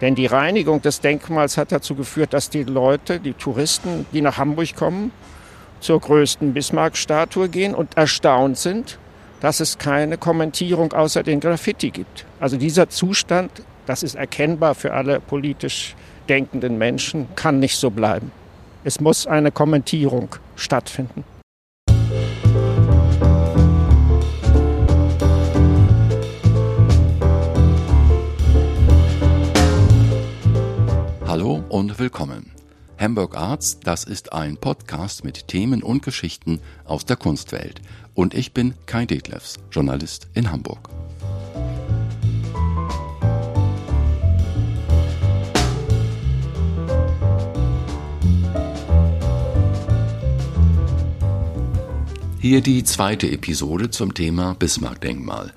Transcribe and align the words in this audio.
Denn 0.00 0.14
die 0.14 0.26
Reinigung 0.26 0.80
des 0.80 1.00
Denkmals 1.00 1.56
hat 1.56 1.72
dazu 1.72 1.94
geführt, 1.94 2.32
dass 2.32 2.48
die 2.48 2.64
Leute, 2.64 3.20
die 3.20 3.34
Touristen, 3.34 4.06
die 4.12 4.22
nach 4.22 4.38
Hamburg 4.38 4.74
kommen, 4.74 5.12
zur 5.80 6.00
größten 6.00 6.52
Bismarck-Statue 6.54 7.48
gehen 7.48 7.74
und 7.74 7.96
erstaunt 7.96 8.58
sind, 8.58 8.98
dass 9.40 9.60
es 9.60 9.78
keine 9.78 10.18
Kommentierung 10.18 10.92
außer 10.92 11.22
den 11.22 11.40
Graffiti 11.40 11.90
gibt. 11.90 12.26
Also 12.38 12.56
dieser 12.56 12.88
Zustand, 12.88 13.50
das 13.86 14.02
ist 14.02 14.14
erkennbar 14.14 14.74
für 14.74 14.92
alle 14.92 15.20
politisch 15.20 15.94
denkenden 16.28 16.78
Menschen, 16.78 17.26
kann 17.34 17.58
nicht 17.58 17.76
so 17.76 17.90
bleiben. 17.90 18.30
Es 18.84 19.00
muss 19.00 19.26
eine 19.26 19.50
Kommentierung 19.50 20.36
stattfinden. 20.56 21.24
Und 31.70 32.00
willkommen. 32.00 32.50
Hamburg 32.98 33.36
Arts, 33.36 33.78
das 33.78 34.02
ist 34.02 34.32
ein 34.32 34.56
Podcast 34.56 35.24
mit 35.24 35.46
Themen 35.46 35.84
und 35.84 36.02
Geschichten 36.02 36.60
aus 36.84 37.06
der 37.06 37.16
Kunstwelt. 37.16 37.80
Und 38.12 38.34
ich 38.34 38.52
bin 38.52 38.74
Kai 38.86 39.06
Detlefs, 39.06 39.54
Journalist 39.70 40.26
in 40.34 40.50
Hamburg. 40.50 40.90
Hier 52.40 52.62
die 52.62 52.82
zweite 52.82 53.30
Episode 53.30 53.90
zum 53.90 54.14
Thema 54.14 54.56
Bismarck-Denkmal. 54.58 55.52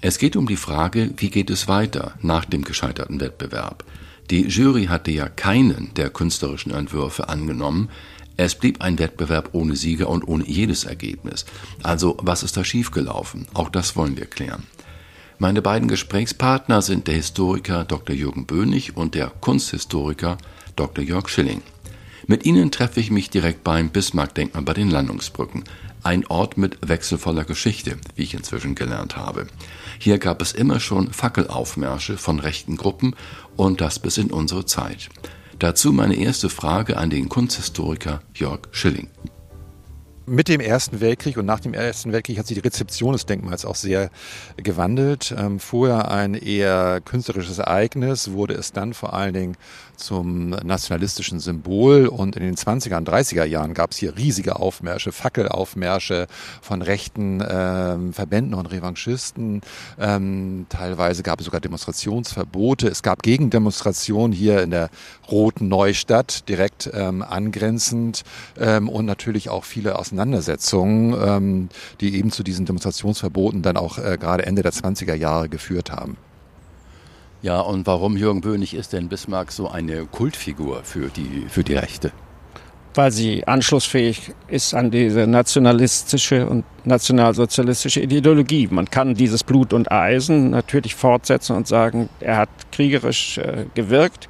Es 0.00 0.18
geht 0.18 0.36
um 0.36 0.46
die 0.46 0.56
Frage, 0.56 1.10
wie 1.16 1.30
geht 1.30 1.50
es 1.50 1.66
weiter 1.66 2.14
nach 2.22 2.44
dem 2.44 2.62
gescheiterten 2.62 3.20
Wettbewerb. 3.20 3.84
Die 4.30 4.46
Jury 4.48 4.86
hatte 4.86 5.10
ja 5.10 5.28
keinen 5.28 5.94
der 5.94 6.10
künstlerischen 6.10 6.72
Entwürfe 6.72 7.28
angenommen. 7.28 7.88
Es 8.36 8.54
blieb 8.54 8.82
ein 8.82 8.98
Wettbewerb 8.98 9.50
ohne 9.52 9.76
Sieger 9.76 10.08
und 10.08 10.26
ohne 10.26 10.46
jedes 10.46 10.84
Ergebnis. 10.84 11.46
Also 11.82 12.16
was 12.20 12.42
ist 12.42 12.56
da 12.56 12.64
schiefgelaufen? 12.64 13.46
Auch 13.54 13.70
das 13.70 13.96
wollen 13.96 14.16
wir 14.16 14.26
klären. 14.26 14.64
Meine 15.38 15.62
beiden 15.62 15.86
Gesprächspartner 15.86 16.82
sind 16.82 17.06
der 17.06 17.14
Historiker 17.14 17.84
Dr. 17.84 18.16
Jürgen 18.16 18.46
Böhnig 18.46 18.96
und 18.96 19.14
der 19.14 19.28
Kunsthistoriker 19.28 20.38
Dr. 20.76 21.04
Jörg 21.04 21.28
Schilling. 21.28 21.62
Mit 22.26 22.44
ihnen 22.44 22.70
treffe 22.70 23.00
ich 23.00 23.10
mich 23.10 23.30
direkt 23.30 23.62
beim 23.62 23.90
Bismarck-Denkmal 23.90 24.64
bei 24.64 24.74
den 24.74 24.90
Landungsbrücken. 24.90 25.64
Ein 26.06 26.24
Ort 26.28 26.56
mit 26.56 26.88
wechselvoller 26.88 27.42
Geschichte, 27.42 27.96
wie 28.14 28.22
ich 28.22 28.34
inzwischen 28.34 28.76
gelernt 28.76 29.16
habe. 29.16 29.48
Hier 29.98 30.18
gab 30.18 30.40
es 30.40 30.52
immer 30.52 30.78
schon 30.78 31.12
Fackelaufmärsche 31.12 32.16
von 32.16 32.38
rechten 32.38 32.76
Gruppen 32.76 33.16
und 33.56 33.80
das 33.80 33.98
bis 33.98 34.16
in 34.16 34.30
unsere 34.30 34.64
Zeit. 34.64 35.08
Dazu 35.58 35.92
meine 35.92 36.14
erste 36.14 36.48
Frage 36.48 36.96
an 36.96 37.10
den 37.10 37.28
Kunsthistoriker 37.28 38.20
Jörg 38.36 38.68
Schilling. 38.70 39.08
Mit 40.28 40.46
dem 40.46 40.60
Ersten 40.60 41.00
Weltkrieg 41.00 41.36
und 41.38 41.46
nach 41.46 41.60
dem 41.60 41.74
Ersten 41.74 42.12
Weltkrieg 42.12 42.38
hat 42.38 42.48
sich 42.48 42.56
die 42.56 42.66
Rezeption 42.66 43.12
des 43.12 43.26
Denkmals 43.26 43.64
auch 43.64 43.76
sehr 43.76 44.10
gewandelt. 44.56 45.34
Ähm, 45.36 45.60
vorher 45.60 46.10
ein 46.10 46.34
eher 46.34 47.00
künstlerisches 47.00 47.58
Ereignis, 47.58 48.30
wurde 48.30 48.54
es 48.54 48.72
dann 48.72 48.92
vor 48.92 49.12
allen 49.12 49.34
Dingen 49.34 49.56
zum 49.96 50.50
nationalistischen 50.50 51.40
Symbol. 51.40 52.06
Und 52.06 52.36
in 52.36 52.42
den 52.42 52.56
20er 52.56 52.96
und 52.96 53.08
30er 53.08 53.44
Jahren 53.44 53.74
gab 53.74 53.92
es 53.92 53.96
hier 53.96 54.16
riesige 54.16 54.56
Aufmärsche, 54.56 55.12
Fackelaufmärsche 55.12 56.26
von 56.62 56.82
rechten 56.82 57.42
ähm, 57.48 58.12
Verbänden 58.12 58.54
und 58.54 58.66
Revanchisten. 58.66 59.62
Ähm, 59.98 60.66
teilweise 60.68 61.22
gab 61.22 61.40
es 61.40 61.46
sogar 61.46 61.60
Demonstrationsverbote. 61.60 62.88
Es 62.88 63.02
gab 63.02 63.22
Gegendemonstrationen 63.22 64.32
hier 64.32 64.62
in 64.62 64.70
der 64.70 64.90
Roten 65.30 65.68
Neustadt, 65.68 66.48
direkt 66.48 66.90
ähm, 66.92 67.22
angrenzend 67.22 68.24
ähm, 68.58 68.88
und 68.88 69.06
natürlich 69.06 69.48
auch 69.48 69.64
viele 69.64 69.98
Auseinandersetzungen, 69.98 71.14
ähm, 71.20 71.68
die 72.00 72.16
eben 72.16 72.30
zu 72.30 72.42
diesen 72.42 72.66
Demonstrationsverboten 72.66 73.62
dann 73.62 73.76
auch 73.76 73.98
äh, 73.98 74.18
gerade 74.18 74.46
Ende 74.46 74.62
der 74.62 74.72
20er 74.72 75.14
Jahre 75.14 75.48
geführt 75.48 75.90
haben. 75.90 76.16
Ja, 77.42 77.60
und 77.60 77.86
warum 77.86 78.16
Jürgen 78.16 78.40
Böhnig 78.40 78.74
ist 78.74 78.92
denn 78.92 79.08
Bismarck 79.08 79.52
so 79.52 79.68
eine 79.68 80.06
Kultfigur 80.06 80.80
für 80.84 81.08
die, 81.08 81.46
für 81.48 81.62
die 81.62 81.74
Rechte? 81.74 82.12
Weil 82.94 83.10
sie 83.10 83.46
anschlussfähig 83.46 84.32
ist 84.48 84.72
an 84.72 84.90
diese 84.90 85.26
nationalistische 85.26 86.46
und 86.48 86.64
nationalsozialistische 86.84 88.00
Ideologie. 88.00 88.68
Man 88.70 88.86
kann 88.90 89.14
dieses 89.14 89.44
Blut 89.44 89.74
und 89.74 89.92
Eisen 89.92 90.50
natürlich 90.50 90.94
fortsetzen 90.94 91.56
und 91.56 91.68
sagen, 91.68 92.08
er 92.20 92.38
hat 92.38 92.48
kriegerisch 92.72 93.36
äh, 93.36 93.66
gewirkt, 93.74 94.28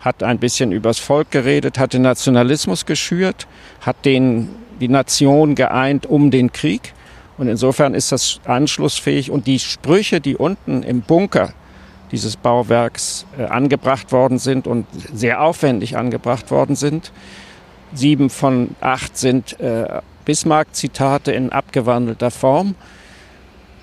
hat 0.00 0.22
ein 0.22 0.38
bisschen 0.38 0.72
übers 0.72 0.98
Volk 0.98 1.30
geredet, 1.30 1.78
hat 1.78 1.92
den 1.92 2.02
Nationalismus 2.02 2.86
geschürt, 2.86 3.46
hat 3.82 4.02
den, 4.06 4.48
die 4.80 4.88
Nation 4.88 5.54
geeint 5.54 6.06
um 6.06 6.30
den 6.30 6.52
Krieg. 6.52 6.94
Und 7.36 7.48
insofern 7.48 7.92
ist 7.92 8.12
das 8.12 8.40
anschlussfähig. 8.44 9.30
Und 9.30 9.46
die 9.46 9.58
Sprüche, 9.58 10.22
die 10.22 10.36
unten 10.36 10.82
im 10.82 11.02
Bunker 11.02 11.52
dieses 12.16 12.38
Bauwerks 12.38 13.26
äh, 13.38 13.44
angebracht 13.44 14.10
worden 14.10 14.38
sind 14.38 14.66
und 14.66 14.86
sehr 15.12 15.42
aufwendig 15.42 15.98
angebracht 15.98 16.50
worden 16.50 16.74
sind. 16.74 17.12
Sieben 17.92 18.30
von 18.30 18.70
acht 18.80 19.18
sind 19.18 19.60
äh, 19.60 20.00
Bismarck-Zitate 20.24 21.32
in 21.32 21.52
abgewandelter 21.52 22.30
Form. 22.30 22.74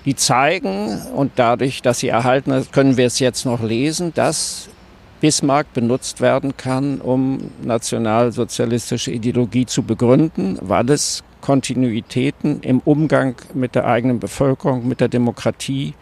Die 0.04 0.16
zeigen, 0.16 1.00
und 1.14 1.32
dadurch, 1.36 1.80
dass 1.80 2.00
sie 2.00 2.08
erhalten 2.08 2.50
sind, 2.50 2.72
können 2.72 2.96
wir 2.96 3.06
es 3.06 3.20
jetzt 3.20 3.46
noch 3.46 3.62
lesen, 3.62 4.12
dass 4.14 4.68
Bismarck 5.20 5.72
benutzt 5.72 6.20
werden 6.20 6.56
kann, 6.56 7.00
um 7.00 7.52
nationalsozialistische 7.62 9.12
Ideologie 9.12 9.64
zu 9.64 9.84
begründen, 9.84 10.58
weil 10.60 10.90
es 10.90 11.22
Kontinuitäten 11.40 12.60
im 12.62 12.80
Umgang 12.80 13.36
mit 13.54 13.76
der 13.76 13.86
eigenen 13.86 14.18
Bevölkerung, 14.18 14.88
mit 14.88 15.00
der 15.00 15.08
Demokratie, 15.08 15.94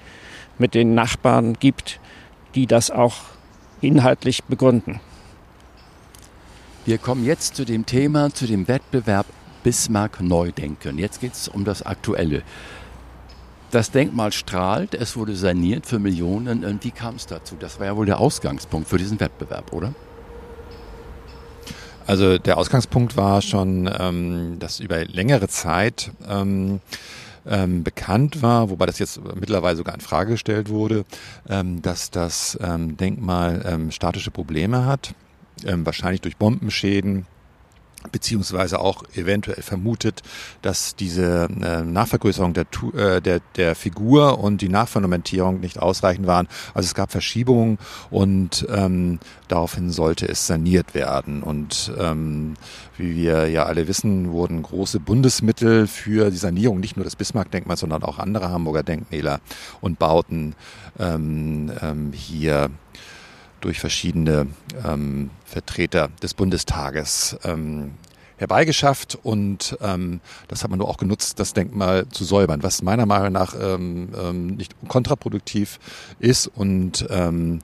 mit 0.58 0.74
den 0.74 0.94
Nachbarn 0.94 1.58
gibt, 1.60 2.00
die 2.54 2.66
das 2.66 2.90
auch 2.90 3.16
inhaltlich 3.80 4.44
begründen. 4.44 5.00
Wir 6.84 6.98
kommen 6.98 7.24
jetzt 7.24 7.54
zu 7.54 7.64
dem 7.64 7.86
Thema, 7.86 8.32
zu 8.34 8.46
dem 8.46 8.66
Wettbewerb 8.68 9.26
Bismarck 9.62 10.20
Neudenken. 10.20 10.98
Jetzt 10.98 11.20
geht 11.20 11.34
es 11.34 11.48
um 11.48 11.64
das 11.64 11.82
Aktuelle. 11.82 12.42
Das 13.70 13.90
Denkmal 13.90 14.32
strahlt, 14.32 14.94
es 14.94 15.16
wurde 15.16 15.34
saniert 15.34 15.86
für 15.86 15.98
Millionen. 15.98 16.64
Und 16.64 16.84
wie 16.84 16.90
kam 16.90 17.14
es 17.14 17.26
dazu? 17.26 17.56
Das 17.58 17.78
war 17.78 17.86
ja 17.86 17.96
wohl 17.96 18.06
der 18.06 18.18
Ausgangspunkt 18.18 18.88
für 18.88 18.98
diesen 18.98 19.20
Wettbewerb, 19.20 19.72
oder? 19.72 19.94
Also 22.06 22.38
der 22.38 22.58
Ausgangspunkt 22.58 23.16
war 23.16 23.40
schon, 23.42 23.88
ähm, 23.98 24.58
dass 24.58 24.80
über 24.80 25.04
längere 25.04 25.48
Zeit 25.48 26.10
ähm, 26.28 26.80
ähm, 27.46 27.82
bekannt 27.82 28.42
war, 28.42 28.70
wobei 28.70 28.86
das 28.86 28.98
jetzt 28.98 29.20
mittlerweile 29.34 29.76
sogar 29.76 29.94
in 29.94 30.00
Frage 30.00 30.32
gestellt 30.32 30.68
wurde, 30.68 31.04
ähm, 31.48 31.82
dass 31.82 32.10
das 32.10 32.58
ähm, 32.62 32.96
Denkmal 32.96 33.64
ähm, 33.66 33.90
statische 33.90 34.30
Probleme 34.30 34.86
hat, 34.86 35.14
ähm, 35.64 35.84
wahrscheinlich 35.84 36.20
durch 36.20 36.36
Bombenschäden 36.36 37.26
beziehungsweise 38.10 38.80
auch 38.80 39.04
eventuell 39.14 39.62
vermutet, 39.62 40.22
dass 40.62 40.96
diese 40.96 41.48
äh, 41.62 41.82
Nachvergrößerung 41.82 42.54
der, 42.54 42.66
äh, 42.94 43.20
der, 43.20 43.40
der 43.56 43.74
Figur 43.74 44.38
und 44.38 44.60
die 44.60 44.68
Nachfundamentierung 44.68 45.60
nicht 45.60 45.78
ausreichend 45.78 46.26
waren. 46.26 46.48
Also 46.74 46.86
es 46.86 46.94
gab 46.94 47.12
Verschiebungen 47.12 47.78
und 48.10 48.66
ähm, 48.70 49.18
daraufhin 49.48 49.90
sollte 49.90 50.26
es 50.26 50.46
saniert 50.46 50.94
werden. 50.94 51.42
Und 51.42 51.92
ähm, 51.98 52.54
wie 52.96 53.16
wir 53.16 53.48
ja 53.48 53.64
alle 53.64 53.88
wissen, 53.88 54.32
wurden 54.32 54.62
große 54.62 55.00
Bundesmittel 55.00 55.86
für 55.86 56.30
die 56.30 56.36
Sanierung 56.36 56.80
nicht 56.80 56.96
nur 56.96 57.04
des 57.04 57.16
Bismarck-Denkmals, 57.16 57.80
sondern 57.80 58.02
auch 58.02 58.18
andere 58.18 58.50
Hamburger 58.50 58.82
Denkmäler 58.82 59.40
und 59.80 59.98
Bauten 59.98 60.54
ähm, 60.98 61.70
ähm, 61.80 62.12
hier 62.12 62.70
durch 63.62 63.80
verschiedene 63.80 64.46
ähm, 64.86 65.30
Vertreter 65.44 66.08
des 66.22 66.34
Bundestages 66.34 67.36
ähm, 67.44 67.92
herbeigeschafft 68.36 69.18
und 69.22 69.78
ähm, 69.80 70.20
das 70.48 70.62
hat 70.62 70.70
man 70.70 70.78
nur 70.78 70.88
auch 70.88 70.96
genutzt, 70.96 71.38
das 71.38 71.54
Denkmal 71.54 72.08
zu 72.08 72.24
säubern, 72.24 72.62
was 72.62 72.82
meiner 72.82 73.06
Meinung 73.06 73.32
nach 73.32 73.54
ähm, 73.58 74.08
ähm, 74.20 74.46
nicht 74.56 74.74
kontraproduktiv 74.88 75.78
ist 76.18 76.48
und 76.48 77.06
ähm, 77.08 77.60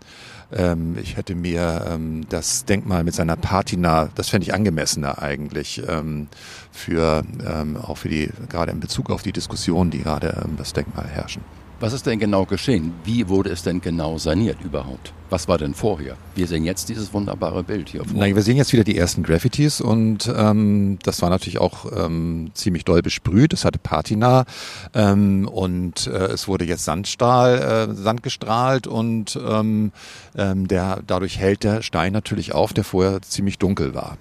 ähm, 0.52 0.96
ich 1.02 1.16
hätte 1.16 1.34
mir 1.34 1.84
ähm, 1.88 2.26
das 2.28 2.64
Denkmal 2.64 3.02
mit 3.04 3.14
seiner 3.14 3.36
Patina, 3.36 4.08
das 4.14 4.28
fände 4.28 4.46
ich 4.46 4.54
angemessener 4.54 5.20
eigentlich 5.20 5.82
ähm, 5.88 6.28
für 6.70 7.24
ähm, 7.44 7.76
auch 7.76 7.98
für 7.98 8.08
die 8.08 8.30
gerade 8.48 8.70
in 8.70 8.80
Bezug 8.80 9.10
auf 9.10 9.22
die 9.22 9.32
Diskussionen, 9.32 9.90
die 9.90 9.98
gerade 9.98 10.42
ähm, 10.44 10.56
das 10.56 10.72
Denkmal 10.72 11.08
herrschen. 11.08 11.42
Was 11.80 11.92
ist 11.92 12.06
denn 12.06 12.18
genau 12.18 12.44
geschehen? 12.44 12.92
Wie 13.04 13.28
wurde 13.28 13.50
es 13.50 13.62
denn 13.62 13.80
genau 13.80 14.18
saniert 14.18 14.60
überhaupt? 14.64 15.12
Was 15.30 15.46
war 15.46 15.58
denn 15.58 15.74
vorher? 15.74 16.16
Wir 16.34 16.48
sehen 16.48 16.64
jetzt 16.64 16.88
dieses 16.88 17.12
wunderbare 17.12 17.62
Bild 17.62 17.88
hier 17.90 18.04
vor. 18.04 18.18
Nein, 18.18 18.34
wir 18.34 18.42
sehen 18.42 18.56
jetzt 18.56 18.72
wieder 18.72 18.82
die 18.82 18.98
ersten 18.98 19.22
Graffitis 19.22 19.80
und 19.80 20.32
ähm, 20.36 20.98
das 21.04 21.22
war 21.22 21.30
natürlich 21.30 21.58
auch 21.58 21.86
ähm, 21.96 22.50
ziemlich 22.54 22.84
doll 22.84 23.00
besprüht. 23.00 23.52
Es 23.52 23.64
hatte 23.64 23.78
Patina 23.78 24.44
ähm, 24.92 25.46
und 25.46 26.08
äh, 26.08 26.32
es 26.32 26.48
wurde 26.48 26.64
jetzt 26.64 26.84
Sandstrahl, 26.84 27.88
äh, 27.90 27.94
Sand 27.94 28.24
gestrahlt 28.24 28.88
und 28.88 29.38
ähm, 29.48 29.92
ähm, 30.36 30.66
der, 30.66 31.00
dadurch 31.06 31.38
hält 31.38 31.62
der 31.62 31.82
Stein 31.82 32.12
natürlich 32.12 32.54
auf, 32.54 32.72
der 32.72 32.82
vorher 32.82 33.22
ziemlich 33.22 33.56
dunkel 33.56 33.94
war. 33.94 34.16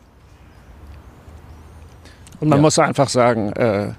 Und 2.39 2.49
man 2.49 2.59
ja. 2.59 2.61
muss 2.61 2.77
einfach 2.77 3.09
sagen, 3.09 3.51
äh, 3.53 3.93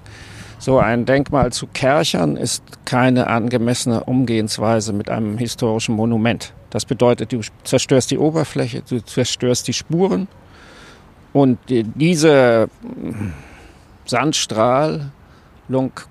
so 0.59 0.77
ein 0.77 1.05
Denkmal 1.05 1.53
zu 1.53 1.67
Kerchern 1.67 2.35
ist 2.35 2.63
keine 2.85 3.27
angemessene 3.27 4.03
Umgehensweise 4.03 4.91
mit 4.91 5.09
einem 5.09 5.37
historischen 5.37 5.95
Monument. 5.95 6.53
Das 6.69 6.85
bedeutet, 6.85 7.31
du 7.31 7.39
zerstörst 7.63 8.11
die 8.11 8.17
Oberfläche, 8.17 8.83
du 8.87 9.03
zerstörst 9.03 9.67
die 9.69 9.73
Spuren 9.73 10.27
und 11.31 11.57
diese 11.69 12.69
Sandstrahlung 14.05 15.11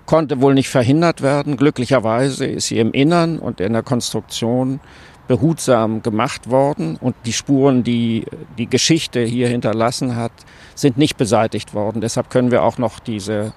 konnte 0.07 0.41
wohl 0.41 0.55
nicht 0.55 0.69
verhindert 0.69 1.21
werden. 1.21 1.55
Glücklicherweise 1.55 2.47
ist 2.47 2.67
sie 2.67 2.79
im 2.79 2.91
Innern 2.91 3.37
und 3.37 3.61
in 3.61 3.73
der 3.73 3.83
Konstruktion 3.83 4.79
behutsam 5.27 6.01
gemacht 6.01 6.49
worden 6.49 6.97
und 6.99 7.15
die 7.25 7.33
Spuren, 7.33 7.83
die 7.83 8.25
die 8.57 8.65
Geschichte 8.65 9.21
hier 9.21 9.47
hinterlassen 9.47 10.15
hat, 10.15 10.31
sind 10.73 10.97
nicht 10.97 11.17
beseitigt 11.17 11.75
worden. 11.75 12.01
Deshalb 12.01 12.31
können 12.31 12.49
wir 12.49 12.63
auch 12.63 12.79
noch 12.79 12.97
diese 12.99 13.53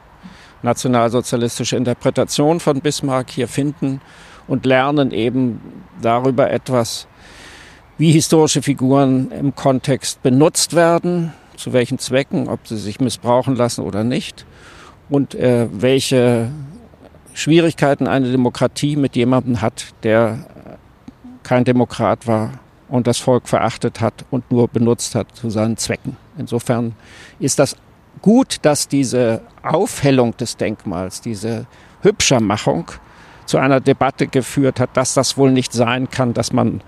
nationalsozialistische 0.62 1.76
Interpretation 1.76 2.61
von 2.61 2.81
Bismarck 2.81 3.31
hier 3.31 3.49
finden 3.49 4.00
und 4.47 4.67
lernen 4.67 5.11
eben 5.11 5.61
darüber 6.00 6.50
etwas, 6.50 7.06
wie 7.99 8.12
historische 8.12 8.62
Figuren 8.62 9.31
im 9.31 9.55
Kontext 9.55 10.23
benutzt 10.23 10.75
werden, 10.75 11.32
zu 11.56 11.73
welchen 11.73 11.99
Zwecken, 11.99 12.49
ob 12.49 12.67
sie 12.67 12.76
sich 12.76 13.00
missbrauchen 13.00 13.55
lassen 13.55 13.82
oder 13.82 14.03
nicht 14.05 14.47
und 15.09 15.35
äh, 15.35 15.69
welche 15.73 16.50
Schwierigkeiten 17.35 18.06
eine 18.06 18.31
Demokratie 18.31 18.97
mit 18.97 19.17
jemandem 19.17 19.61
hat, 19.61 19.87
der 20.03 20.47
kein 21.43 21.64
Demokrat 21.64 22.26
war 22.26 22.53
und 22.88 23.06
das 23.06 23.19
Volk 23.19 23.49
verachtet 23.49 24.00
hat 24.00 24.25
und 24.31 24.50
nur 24.50 24.69
benutzt 24.69 25.14
hat 25.14 25.35
zu 25.35 25.50
seinen 25.50 25.76
Zwecken. 25.76 26.17
Insofern 26.37 26.94
ist 27.38 27.59
das 27.59 27.76
gut, 28.23 28.57
dass 28.63 28.89
diese 28.89 29.43
Aufhellung 29.63 30.37
des 30.37 30.57
Denkmals, 30.57 31.21
diese 31.21 31.67
Hübschermachung 32.03 32.91
zu 33.47 33.59
einer 33.59 33.81
Debatte 33.81 34.29
geführt 34.29 34.81
hat, 34.81 34.91
dass 34.97 35.15
das 35.15 35.37
wohl 35.37 35.51
nicht 35.51 35.73
sein 35.73 36.09
kann, 36.09 36.33
dass 36.33 36.53
man 36.53 36.81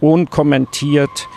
unkommentiert 0.00 1.28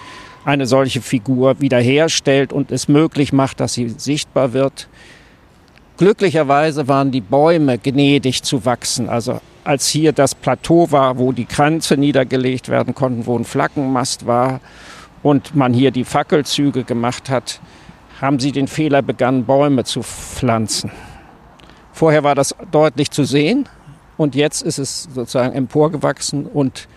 eine 0.46 0.66
solche 0.66 1.02
Figur 1.02 1.62
wiederherstellt 1.62 2.52
und 2.52 2.72
es 2.72 2.88
möglich 2.88 3.32
macht, 3.32 3.60
dass 3.60 3.74
sie 3.74 3.90
sichtbar 3.90 4.54
wird. 4.54 4.88
Glücklicherweise 5.98 6.88
waren 6.88 7.12
die 7.12 7.22
Bäume 7.22 7.78
gnädig 7.78 8.42
zu 8.42 8.66
wachsen. 8.66 9.08
Also 9.08 9.40
als 9.64 9.88
hier 9.88 10.14
das 10.14 10.34
Plateau 10.34 10.92
war, 10.92 11.20
wo 11.20 11.32
die 11.32 11.46
Kränze 11.46 11.96
niedergelegt 11.96 12.70
werden 12.70 12.96
konnten, 12.96 13.28
wo 13.28 13.38
ein 13.38 13.46
Flaggenmast 13.46 14.26
war 14.26 14.62
und 15.22 15.56
man 15.56 15.74
hier 15.74 15.92
die 15.92 16.06
Fackelzüge 16.06 16.84
gemacht 16.84 17.30
hat, 17.30 17.62
haben 18.22 18.40
sie 18.40 18.52
den 18.52 18.68
Fehler 18.68 19.02
begangen, 19.02 19.46
Bäume 19.46 19.84
zu 19.84 20.04
pflanzen. 20.04 20.92
Vorher 21.92 22.24
war 22.24 22.36
das 22.36 22.56
deutlich 22.72 23.12
zu 23.12 23.24
sehen 23.24 23.68
und 24.18 24.36
jetzt 24.36 24.62
ist 24.62 24.78
es 24.78 25.10
sozusagen 25.14 25.54
emporgewachsen 25.54 26.46
und 26.46 26.88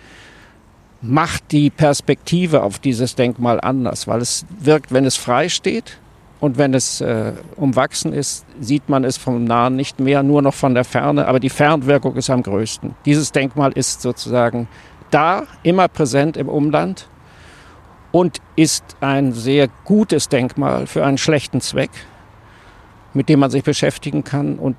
macht 1.01 1.51
die 1.51 1.69
Perspektive 1.69 2.63
auf 2.63 2.79
dieses 2.79 3.15
Denkmal 3.15 3.59
anders, 3.59 4.07
weil 4.07 4.21
es 4.21 4.45
wirkt, 4.59 4.93
wenn 4.93 5.05
es 5.05 5.17
frei 5.17 5.49
steht 5.49 5.99
und 6.39 6.57
wenn 6.57 6.73
es 6.73 7.01
äh, 7.01 7.33
umwachsen 7.55 8.13
ist, 8.13 8.45
sieht 8.59 8.89
man 8.89 9.03
es 9.03 9.17
vom 9.17 9.43
Nahen 9.43 9.75
nicht 9.75 9.99
mehr, 9.99 10.23
nur 10.23 10.41
noch 10.41 10.53
von 10.53 10.73
der 10.73 10.83
Ferne, 10.83 11.27
aber 11.27 11.39
die 11.39 11.49
Fernwirkung 11.49 12.15
ist 12.15 12.29
am 12.29 12.43
größten. 12.43 12.95
Dieses 13.05 13.31
Denkmal 13.31 13.71
ist 13.73 14.01
sozusagen 14.01 14.67
da, 15.11 15.43
immer 15.63 15.87
präsent 15.87 16.37
im 16.37 16.49
Umland 16.49 17.07
und 18.15 18.39
ist 18.55 18.95
ein 19.01 19.33
sehr 19.33 19.67
gutes 19.83 20.29
Denkmal 20.29 20.87
für 20.87 21.05
einen 21.05 21.17
schlechten 21.17 21.59
Zweck, 21.59 21.89
mit 23.13 23.27
dem 23.27 23.41
man 23.41 23.51
sich 23.51 23.61
beschäftigen 23.61 24.23
kann. 24.23 24.57
Und 24.57 24.77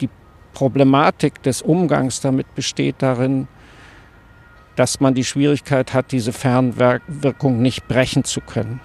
die 0.00 0.08
Problematik 0.54 1.42
des 1.42 1.60
Umgangs 1.60 2.22
damit 2.22 2.54
besteht 2.54 2.96
darin, 3.00 3.46
dass 4.74 5.00
man 5.00 5.12
die 5.12 5.24
Schwierigkeit 5.24 5.92
hat, 5.92 6.12
diese 6.12 6.32
Fernwirkung 6.32 7.60
nicht 7.60 7.88
brechen 7.88 8.24
zu 8.24 8.40
können. 8.40 8.80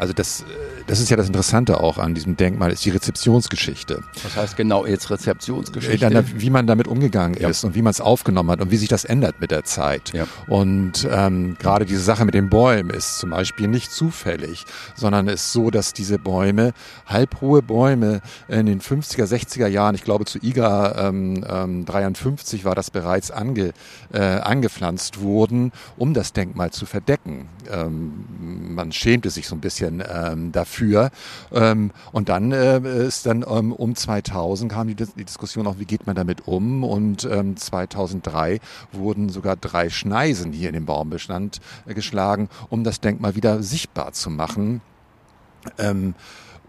Also 0.00 0.14
das, 0.14 0.46
das 0.86 0.98
ist 0.98 1.10
ja 1.10 1.16
das 1.18 1.26
Interessante 1.26 1.78
auch 1.78 1.98
an 1.98 2.14
diesem 2.14 2.34
Denkmal, 2.34 2.72
ist 2.72 2.82
die 2.86 2.90
Rezeptionsgeschichte. 2.90 4.02
Was 4.22 4.34
heißt 4.34 4.56
genau 4.56 4.86
jetzt 4.86 5.10
Rezeptionsgeschichte? 5.10 6.08
Dann, 6.08 6.40
wie 6.40 6.48
man 6.48 6.66
damit 6.66 6.88
umgegangen 6.88 7.38
ja. 7.38 7.50
ist 7.50 7.64
und 7.64 7.74
wie 7.74 7.82
man 7.82 7.90
es 7.90 8.00
aufgenommen 8.00 8.50
hat 8.50 8.62
und 8.62 8.70
wie 8.70 8.78
sich 8.78 8.88
das 8.88 9.04
ändert 9.04 9.42
mit 9.42 9.50
der 9.50 9.64
Zeit. 9.64 10.14
Ja. 10.14 10.26
Und 10.46 11.06
ähm, 11.12 11.54
gerade 11.58 11.84
diese 11.84 12.00
Sache 12.00 12.24
mit 12.24 12.32
den 12.32 12.48
Bäumen 12.48 12.88
ist 12.88 13.18
zum 13.18 13.28
Beispiel 13.28 13.68
nicht 13.68 13.92
zufällig, 13.92 14.64
sondern 14.94 15.28
ist 15.28 15.52
so, 15.52 15.70
dass 15.70 15.92
diese 15.92 16.18
Bäume, 16.18 16.72
halbhohe 17.04 17.60
Bäume 17.60 18.22
in 18.48 18.64
den 18.64 18.80
50er, 18.80 19.26
60er 19.26 19.66
Jahren, 19.66 19.94
ich 19.94 20.02
glaube 20.02 20.24
zu 20.24 20.38
IGA 20.42 21.08
ähm, 21.08 21.44
ähm, 21.46 21.84
53 21.84 22.64
war 22.64 22.74
das 22.74 22.90
bereits 22.90 23.30
ange, 23.30 23.72
äh, 24.14 24.18
angepflanzt 24.18 25.20
wurden, 25.20 25.72
um 25.98 26.14
das 26.14 26.32
Denkmal 26.32 26.70
zu 26.70 26.86
verdecken. 26.86 27.50
Ähm, 27.70 28.24
man 28.74 28.92
schämte 28.92 29.28
sich 29.28 29.46
so 29.46 29.54
ein 29.54 29.60
bisschen 29.60 29.89
bisschen 29.90 30.02
ähm, 30.08 30.52
dafür. 30.52 31.10
Ähm, 31.52 31.90
und 32.12 32.28
dann 32.28 32.52
äh, 32.52 33.06
ist 33.06 33.26
dann 33.26 33.44
ähm, 33.48 33.72
um 33.72 33.94
2000 33.94 34.70
kam 34.70 34.88
die, 34.88 34.94
die, 34.94 35.24
Diskussion 35.24 35.66
auch, 35.66 35.78
wie 35.78 35.84
geht 35.84 36.06
man 36.06 36.16
damit 36.16 36.46
um? 36.46 36.84
Und 36.84 37.20
2003 37.20 38.52
ähm, 38.52 38.60
wurden 38.92 39.28
sogar 39.28 39.56
drei 39.56 39.90
Schneisen 39.90 40.52
hier 40.52 40.68
in 40.68 40.74
den 40.74 40.86
Baumbestand 40.86 41.60
äh, 41.86 41.94
geschlagen, 41.94 42.48
um 42.68 42.84
das 42.84 43.00
Denkmal 43.00 43.36
wieder 43.36 43.62
sichtbar 43.62 44.12
zu 44.12 44.30
machen. 44.30 44.80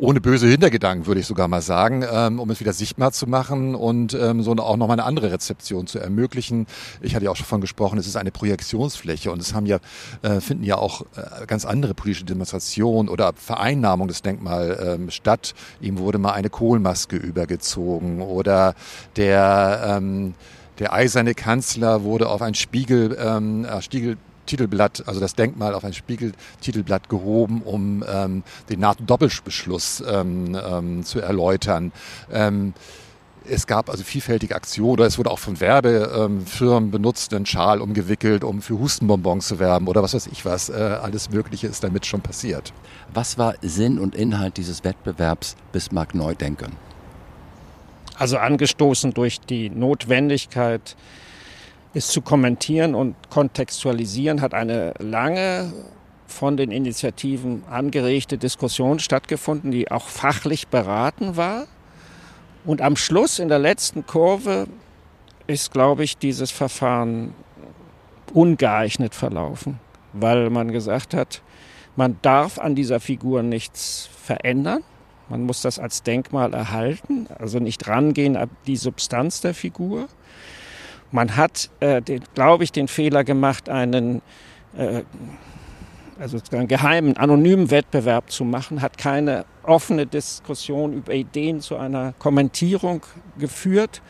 Ohne 0.01 0.19
böse 0.19 0.47
Hintergedanken, 0.47 1.05
würde 1.05 1.21
ich 1.21 1.27
sogar 1.27 1.47
mal 1.47 1.61
sagen, 1.61 2.03
ähm, 2.11 2.39
um 2.39 2.49
es 2.49 2.59
wieder 2.59 2.73
sichtbar 2.73 3.11
zu 3.11 3.27
machen 3.27 3.75
und 3.75 4.15
ähm, 4.15 4.41
so 4.41 4.51
auch 4.53 4.75
nochmal 4.75 4.95
eine 4.95 5.03
andere 5.03 5.31
Rezeption 5.31 5.85
zu 5.85 5.99
ermöglichen. 5.99 6.65
Ich 7.01 7.13
hatte 7.13 7.25
ja 7.25 7.29
auch 7.29 7.35
schon 7.35 7.45
von 7.45 7.61
gesprochen, 7.61 7.99
es 7.99 8.07
ist 8.07 8.15
eine 8.15 8.31
Projektionsfläche 8.31 9.31
und 9.31 9.39
es 9.39 9.53
haben 9.53 9.67
ja, 9.67 9.77
äh, 10.23 10.41
finden 10.41 10.63
ja 10.63 10.77
auch 10.77 11.01
äh, 11.15 11.45
ganz 11.45 11.65
andere 11.65 11.93
politische 11.93 12.25
Demonstrationen 12.25 13.09
oder 13.09 13.33
Vereinnahmung 13.35 14.07
des 14.07 14.23
Denkmals 14.23 14.79
ähm, 14.83 15.11
statt. 15.11 15.53
Ihm 15.81 15.99
wurde 15.99 16.17
mal 16.17 16.31
eine 16.31 16.49
Kohlmaske 16.49 17.17
übergezogen 17.17 18.21
oder 18.21 18.73
der 19.17 19.83
ähm, 19.85 20.33
der 20.79 20.93
eiserne 20.93 21.35
Kanzler 21.35 22.01
wurde 22.01 22.27
auf 22.27 22.41
ein 22.41 22.55
Spiegel, 22.55 23.15
ähm, 23.21 23.65
äh, 23.65 23.83
Spiegel 23.83 24.17
Titelblatt, 24.51 25.03
also 25.07 25.21
das 25.21 25.33
Denkmal 25.33 25.73
auf 25.73 25.85
ein 25.85 25.93
Spiegeltitelblatt 25.93 27.07
gehoben, 27.07 27.61
um 27.61 28.03
ähm, 28.07 28.43
den 28.69 28.81
NATO-Doppelbeschluss 28.81 30.03
ähm, 30.05 30.57
ähm, 30.61 31.03
zu 31.05 31.21
erläutern. 31.21 31.93
Ähm, 32.29 32.73
es 33.49 33.65
gab 33.65 33.89
also 33.89 34.03
vielfältige 34.03 34.53
Aktionen 34.53 34.91
oder 34.91 35.05
es 35.05 35.17
wurde 35.17 35.31
auch 35.31 35.39
von 35.39 35.59
Werbefirmen 35.59 36.91
benutzt, 36.91 37.33
einen 37.33 37.45
Schal 37.45 37.81
umgewickelt, 37.81 38.43
um 38.43 38.61
für 38.61 38.77
Hustenbonbons 38.77 39.47
zu 39.47 39.57
werben 39.57 39.87
oder 39.87 40.03
was 40.03 40.13
weiß 40.13 40.27
ich 40.27 40.43
was. 40.45 40.69
Äh, 40.69 40.73
alles 40.73 41.29
Mögliche 41.29 41.67
ist 41.67 41.83
damit 41.83 42.05
schon 42.05 42.21
passiert. 42.21 42.73
Was 43.13 43.37
war 43.37 43.55
Sinn 43.61 43.99
und 43.99 44.15
Inhalt 44.15 44.57
dieses 44.57 44.83
Wettbewerbs 44.83 45.55
Bismarck 45.71 46.13
Neudenken? 46.13 46.73
Also 48.17 48.37
angestoßen 48.37 49.13
durch 49.13 49.39
die 49.39 49.69
Notwendigkeit, 49.69 50.95
es 51.93 52.07
zu 52.07 52.21
kommentieren 52.21 52.95
und 52.95 53.15
kontextualisieren, 53.29 54.41
hat 54.41 54.53
eine 54.53 54.93
lange 54.99 55.73
von 56.27 56.55
den 56.57 56.71
Initiativen 56.71 57.63
angeregte 57.69 58.37
Diskussion 58.37 58.99
stattgefunden, 58.99 59.71
die 59.71 59.91
auch 59.91 60.07
fachlich 60.07 60.67
beraten 60.69 61.35
war. 61.35 61.67
Und 62.63 62.81
am 62.81 62.95
Schluss, 62.95 63.39
in 63.39 63.49
der 63.49 63.59
letzten 63.59 64.05
Kurve, 64.05 64.67
ist, 65.47 65.71
glaube 65.71 66.03
ich, 66.03 66.17
dieses 66.17 66.51
Verfahren 66.51 67.33
ungeeignet 68.33 69.13
verlaufen, 69.13 69.79
weil 70.13 70.49
man 70.49 70.71
gesagt 70.71 71.13
hat, 71.13 71.41
man 71.95 72.17
darf 72.21 72.57
an 72.57 72.75
dieser 72.75 72.99
Figur 72.99 73.43
nichts 73.43 74.09
verändern. 74.23 74.83
Man 75.27 75.43
muss 75.43 75.61
das 75.61 75.79
als 75.79 76.03
Denkmal 76.03 76.53
erhalten, 76.53 77.27
also 77.37 77.59
nicht 77.59 77.87
rangehen 77.87 78.37
an 78.37 78.49
die 78.67 78.77
Substanz 78.77 79.41
der 79.41 79.53
Figur. 79.53 80.07
Man 81.11 81.35
hat, 81.35 81.69
äh, 81.79 82.01
glaube 82.33 82.63
ich, 82.63 82.71
den 82.71 82.87
Fehler 82.87 83.23
gemacht, 83.23 83.69
einen 83.69 84.21
äh, 84.77 85.03
also 86.19 86.37
einen 86.51 86.67
geheimen, 86.67 87.17
anonymen 87.17 87.71
Wettbewerb 87.71 88.29
zu 88.29 88.45
machen, 88.45 88.81
hat 88.81 88.97
keine 88.97 89.45
offene 89.63 90.05
Diskussion 90.05 90.93
über 90.93 91.13
Ideen 91.13 91.61
zu 91.61 91.77
einer 91.77 92.13
Kommentierung 92.19 93.01
geführt 93.39 94.01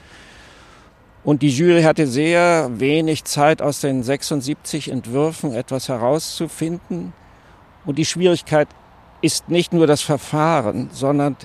Und 1.23 1.43
die 1.43 1.49
Jury 1.49 1.83
hatte 1.83 2.07
sehr 2.07 2.69
wenig 2.79 3.25
Zeit, 3.25 3.61
aus 3.61 3.79
den 3.81 4.01
76 4.03 4.91
Entwürfen 4.91 5.53
etwas 5.53 5.87
herauszufinden. 5.87 7.13
Und 7.85 7.97
die 7.97 8.05
Schwierigkeit 8.05 8.67
ist 9.21 9.47
nicht 9.49 9.71
nur 9.71 9.85
das 9.85 10.01
Verfahren, 10.01 10.89
sondern 10.91 11.37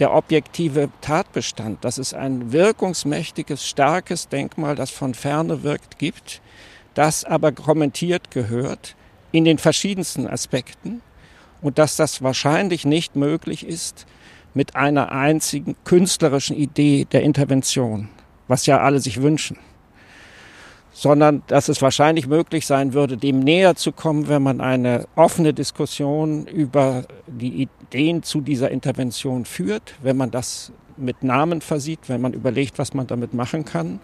der 0.00 0.12
objektive 0.14 0.88
Tatbestand, 1.00 1.84
dass 1.84 1.98
es 1.98 2.14
ein 2.14 2.52
wirkungsmächtiges, 2.52 3.66
starkes 3.66 4.28
Denkmal, 4.28 4.74
das 4.74 4.90
von 4.90 5.14
ferne 5.14 5.62
wirkt, 5.62 5.98
gibt, 5.98 6.40
das 6.94 7.24
aber 7.24 7.52
kommentiert 7.52 8.30
gehört 8.30 8.96
in 9.30 9.44
den 9.44 9.58
verschiedensten 9.58 10.26
Aspekten 10.26 11.02
und 11.60 11.78
dass 11.78 11.96
das 11.96 12.22
wahrscheinlich 12.22 12.84
nicht 12.84 13.14
möglich 13.14 13.66
ist 13.66 14.06
mit 14.54 14.74
einer 14.74 15.12
einzigen 15.12 15.76
künstlerischen 15.84 16.56
Idee 16.56 17.06
der 17.12 17.22
Intervention, 17.22 18.08
was 18.48 18.66
ja 18.66 18.80
alle 18.80 18.98
sich 18.98 19.22
wünschen 19.22 19.58
sondern 21.00 21.42
dass 21.46 21.70
es 21.70 21.80
wahrscheinlich 21.80 22.26
möglich 22.26 22.66
sein 22.66 22.92
würde, 22.92 23.16
dem 23.16 23.40
näher 23.40 23.74
zu 23.74 23.90
kommen, 23.90 24.28
wenn 24.28 24.42
man 24.42 24.60
eine 24.60 25.06
offene 25.16 25.54
Diskussion 25.54 26.46
über 26.46 27.04
die 27.26 27.62
Ideen 27.62 28.22
zu 28.22 28.42
dieser 28.42 28.70
Intervention 28.70 29.46
führt, 29.46 29.94
wenn 30.02 30.18
man 30.18 30.30
das 30.30 30.72
mit 30.98 31.22
Namen 31.22 31.62
versieht, 31.62 32.00
wenn 32.08 32.20
man 32.20 32.34
überlegt, 32.34 32.78
was 32.78 32.92
man 32.92 33.06
damit 33.06 33.32
machen 33.32 33.64
kann. 33.64 33.98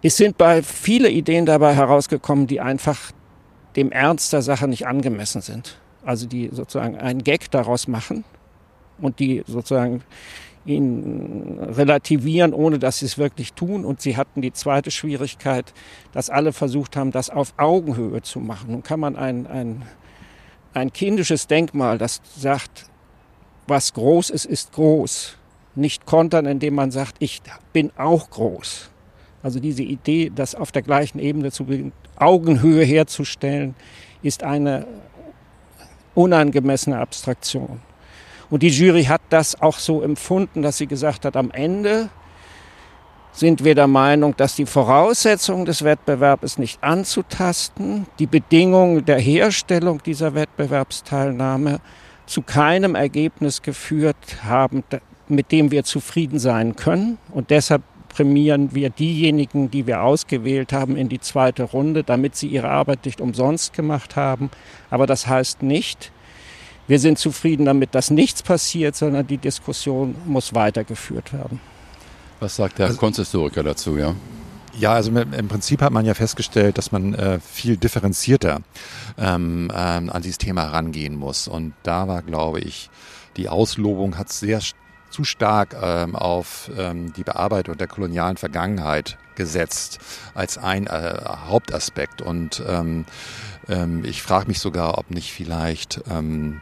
Es 0.00 0.16
sind 0.16 0.38
bei 0.38 0.62
viele 0.62 1.10
Ideen 1.10 1.44
dabei 1.44 1.74
herausgekommen, 1.74 2.46
die 2.46 2.62
einfach 2.62 3.12
dem 3.76 3.92
Ernst 3.92 4.32
der 4.32 4.40
Sache 4.40 4.68
nicht 4.68 4.86
angemessen 4.86 5.42
sind. 5.42 5.76
Also 6.02 6.26
die 6.26 6.48
sozusagen 6.50 6.96
einen 6.96 7.24
Gag 7.24 7.50
daraus 7.50 7.88
machen 7.88 8.24
und 9.02 9.18
die 9.18 9.42
sozusagen 9.46 10.02
ihn 10.70 11.58
relativieren, 11.60 12.54
ohne 12.54 12.78
dass 12.78 12.98
sie 12.98 13.06
es 13.06 13.18
wirklich 13.18 13.52
tun. 13.52 13.84
Und 13.84 14.00
sie 14.00 14.16
hatten 14.16 14.40
die 14.40 14.52
zweite 14.52 14.90
Schwierigkeit, 14.90 15.72
dass 16.12 16.30
alle 16.30 16.52
versucht 16.52 16.96
haben, 16.96 17.10
das 17.10 17.30
auf 17.30 17.54
Augenhöhe 17.56 18.22
zu 18.22 18.40
machen. 18.40 18.72
Nun 18.72 18.82
kann 18.82 19.00
man 19.00 19.16
ein, 19.16 19.46
ein, 19.46 19.82
ein 20.72 20.92
kindisches 20.92 21.46
Denkmal, 21.46 21.98
das 21.98 22.20
sagt, 22.36 22.86
was 23.66 23.92
groß 23.94 24.30
ist, 24.30 24.46
ist 24.46 24.72
groß, 24.72 25.36
nicht 25.74 26.06
kontern, 26.06 26.46
indem 26.46 26.74
man 26.74 26.90
sagt, 26.90 27.16
ich 27.20 27.40
bin 27.72 27.92
auch 27.96 28.30
groß. 28.30 28.90
Also 29.42 29.60
diese 29.60 29.82
Idee, 29.82 30.30
das 30.34 30.54
auf 30.54 30.72
der 30.72 30.82
gleichen 30.82 31.18
Ebene 31.18 31.50
zu 31.50 31.66
Augenhöhe 32.16 32.84
herzustellen, 32.84 33.74
ist 34.22 34.42
eine 34.42 34.86
unangemessene 36.14 36.98
Abstraktion. 36.98 37.80
Und 38.50 38.62
die 38.62 38.68
Jury 38.68 39.04
hat 39.04 39.22
das 39.30 39.60
auch 39.62 39.78
so 39.78 40.02
empfunden, 40.02 40.62
dass 40.62 40.78
sie 40.78 40.86
gesagt 40.86 41.24
hat, 41.24 41.36
am 41.36 41.50
Ende 41.52 42.10
sind 43.32 43.64
wir 43.64 43.76
der 43.76 43.86
Meinung, 43.86 44.36
dass 44.36 44.56
die 44.56 44.66
Voraussetzungen 44.66 45.64
des 45.64 45.84
Wettbewerbs 45.84 46.58
nicht 46.58 46.82
anzutasten, 46.82 48.06
die 48.18 48.26
Bedingungen 48.26 49.04
der 49.04 49.20
Herstellung 49.20 50.02
dieser 50.02 50.34
Wettbewerbsteilnahme 50.34 51.80
zu 52.26 52.42
keinem 52.42 52.96
Ergebnis 52.96 53.62
geführt 53.62 54.16
haben, 54.44 54.82
mit 55.28 55.52
dem 55.52 55.70
wir 55.70 55.84
zufrieden 55.84 56.40
sein 56.40 56.74
können. 56.74 57.18
Und 57.30 57.50
deshalb 57.50 57.82
prämieren 58.08 58.74
wir 58.74 58.90
diejenigen, 58.90 59.70
die 59.70 59.86
wir 59.86 60.02
ausgewählt 60.02 60.72
haben, 60.72 60.96
in 60.96 61.08
die 61.08 61.20
zweite 61.20 61.62
Runde, 61.62 62.02
damit 62.02 62.34
sie 62.34 62.48
ihre 62.48 62.68
Arbeit 62.68 63.04
nicht 63.04 63.20
umsonst 63.20 63.72
gemacht 63.72 64.16
haben. 64.16 64.50
Aber 64.90 65.06
das 65.06 65.28
heißt 65.28 65.62
nicht, 65.62 66.10
wir 66.90 66.98
sind 66.98 67.20
zufrieden 67.20 67.66
damit, 67.66 67.94
dass 67.94 68.10
nichts 68.10 68.42
passiert, 68.42 68.96
sondern 68.96 69.24
die 69.24 69.38
Diskussion 69.38 70.16
muss 70.26 70.54
weitergeführt 70.54 71.32
werden. 71.32 71.60
Was 72.40 72.56
sagt 72.56 72.80
der 72.80 72.86
also, 72.86 72.98
Kunsthistoriker 72.98 73.62
dazu, 73.62 73.96
ja? 73.96 74.16
Ja, 74.76 74.94
also 74.94 75.12
im 75.12 75.46
Prinzip 75.48 75.82
hat 75.82 75.92
man 75.92 76.04
ja 76.04 76.14
festgestellt, 76.14 76.78
dass 76.78 76.90
man 76.90 77.14
äh, 77.14 77.38
viel 77.38 77.76
differenzierter 77.76 78.60
ähm, 79.18 79.70
ähm, 79.72 80.10
an 80.10 80.22
dieses 80.22 80.38
Thema 80.38 80.64
rangehen 80.64 81.14
muss. 81.14 81.46
Und 81.46 81.74
da 81.84 82.08
war, 82.08 82.22
glaube 82.22 82.58
ich, 82.58 82.90
die 83.36 83.48
Auslobung 83.48 84.18
hat 84.18 84.32
sehr 84.32 84.60
zu 85.10 85.22
stark 85.22 85.76
ähm, 85.80 86.16
auf 86.16 86.70
ähm, 86.76 87.12
die 87.12 87.22
Bearbeitung 87.24 87.76
der 87.76 87.86
kolonialen 87.86 88.36
Vergangenheit 88.36 89.16
gesetzt 89.36 89.98
als 90.34 90.58
ein 90.58 90.86
äh, 90.86 91.14
Hauptaspekt. 91.48 92.20
Und 92.20 92.62
ähm, 92.66 93.04
ähm, 93.70 94.04
ich 94.04 94.22
frage 94.22 94.48
mich 94.48 94.58
sogar, 94.58 94.98
ob 94.98 95.10
nicht 95.10 95.32
vielleicht 95.32 96.02
ähm, 96.10 96.60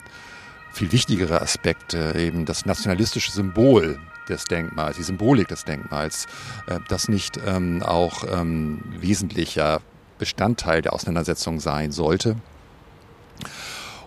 viel 0.73 0.93
wichtigere 0.93 1.41
Aspekte, 1.41 2.15
eben 2.17 2.45
das 2.45 2.67
nationalistische 2.67 3.33
Symbol 3.33 3.99
des 4.29 4.45
Denkmals, 4.45 4.97
die 4.97 5.03
Symbolik 5.03 5.49
des 5.49 5.65
Denkmals, 5.65 6.27
äh, 6.67 6.79
das 6.89 7.09
nicht 7.09 7.39
ähm, 7.45 7.83
auch 7.83 8.25
ähm, 8.31 8.83
wesentlicher 9.01 9.81
Bestandteil 10.19 10.83
der 10.83 10.93
Auseinandersetzung 10.93 11.61
sein 11.61 11.93
sollte. 11.93 12.37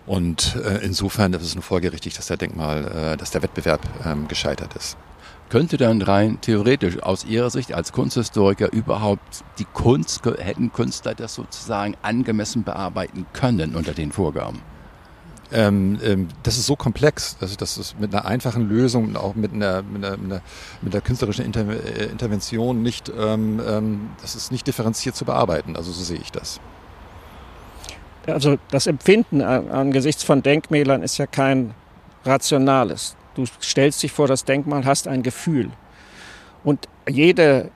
Und 0.06 0.56
äh, 0.56 0.78
insofern 0.84 1.32
ist 1.32 1.42
es 1.42 1.54
nur 1.54 1.62
folgerichtig, 1.62 2.14
dass 2.14 2.26
der 2.26 2.36
Denkmal, 2.36 3.12
äh, 3.12 3.16
dass 3.16 3.30
der 3.30 3.42
Wettbewerb 3.42 3.80
ähm, 4.04 4.28
gescheitert 4.28 4.74
ist. 4.74 4.96
Könnte 5.52 5.76
dann 5.76 6.00
rein 6.00 6.38
theoretisch 6.40 7.02
aus 7.02 7.26
Ihrer 7.26 7.50
Sicht 7.50 7.74
als 7.74 7.92
Kunsthistoriker 7.92 8.72
überhaupt 8.72 9.44
die 9.58 9.66
Kunst, 9.66 10.24
hätten 10.24 10.72
Künstler 10.72 11.14
das 11.14 11.34
sozusagen 11.34 11.94
angemessen 12.00 12.64
bearbeiten 12.64 13.26
können 13.34 13.76
unter 13.76 13.92
den 13.92 14.12
Vorgaben? 14.12 14.62
Ähm, 15.52 15.98
ähm, 16.02 16.28
das 16.42 16.56
ist 16.56 16.64
so 16.64 16.74
komplex, 16.74 17.36
dass 17.36 17.54
das 17.58 17.76
ist 17.76 18.00
mit 18.00 18.14
einer 18.14 18.24
einfachen 18.24 18.66
Lösung 18.66 19.08
und 19.08 19.18
auch 19.18 19.34
mit 19.34 19.52
einer, 19.52 19.82
mit 19.82 20.02
einer, 20.02 20.16
mit 20.16 20.32
einer, 20.32 20.42
mit 20.80 20.94
einer 20.94 21.02
künstlerischen 21.02 21.44
Inter 21.44 21.68
äh, 21.68 22.06
Intervention 22.06 22.82
nicht, 22.82 23.12
ähm, 23.14 23.60
ähm, 23.68 24.08
das 24.22 24.34
ist 24.34 24.52
nicht 24.52 24.66
differenziert 24.66 25.16
zu 25.16 25.26
bearbeiten. 25.26 25.76
Also 25.76 25.92
so 25.92 26.02
sehe 26.02 26.16
ich 26.16 26.32
das. 26.32 26.60
Also 28.26 28.56
das 28.70 28.86
Empfinden 28.86 29.42
angesichts 29.42 30.24
von 30.24 30.42
Denkmälern 30.42 31.02
ist 31.02 31.18
ja 31.18 31.26
kein 31.26 31.74
rationales. 32.24 33.16
Du 33.34 33.44
stellst 33.62 34.02
dich 34.02 34.12
vor 34.12 34.28
das 34.28 34.44
Denkmal, 34.44 34.84
hast 34.84 35.08
ein 35.08 35.22
Gefühl. 35.22 35.70
Und 36.64 36.88
jede 37.08 37.70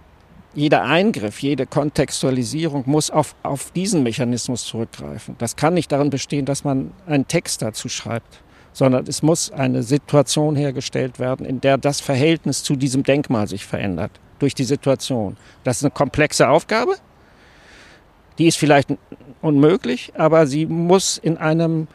jeder 0.56 0.84
Eingriff, 0.84 1.40
jede 1.40 1.66
Kontextualisierung 1.66 2.84
muss 2.86 3.10
auf, 3.10 3.36
auf 3.42 3.70
diesen 3.72 4.02
Mechanismus 4.02 4.64
zurückgreifen. 4.64 5.36
Das 5.38 5.54
kann 5.54 5.74
nicht 5.74 5.92
darin 5.92 6.08
bestehen, 6.08 6.46
dass 6.46 6.64
man 6.64 6.92
einen 7.06 7.28
Text 7.28 7.60
dazu 7.60 7.90
schreibt, 7.90 8.40
sondern 8.72 9.06
es 9.06 9.22
muss 9.22 9.52
eine 9.52 9.82
Situation 9.82 10.56
hergestellt 10.56 11.18
werden, 11.18 11.44
in 11.44 11.60
der 11.60 11.76
das 11.76 12.00
Verhältnis 12.00 12.62
zu 12.62 12.74
diesem 12.74 13.02
Denkmal 13.02 13.46
sich 13.46 13.66
verändert 13.66 14.12
durch 14.38 14.54
die 14.54 14.64
Situation. 14.64 15.36
Das 15.62 15.76
ist 15.78 15.84
eine 15.84 15.90
komplexe 15.90 16.48
Aufgabe. 16.48 16.94
Die 18.38 18.46
ist 18.46 18.56
vielleicht 18.56 18.88
unmöglich, 19.42 20.14
aber 20.16 20.46
sie 20.46 20.64
muss 20.64 21.18
in 21.18 21.36
einem 21.36 21.86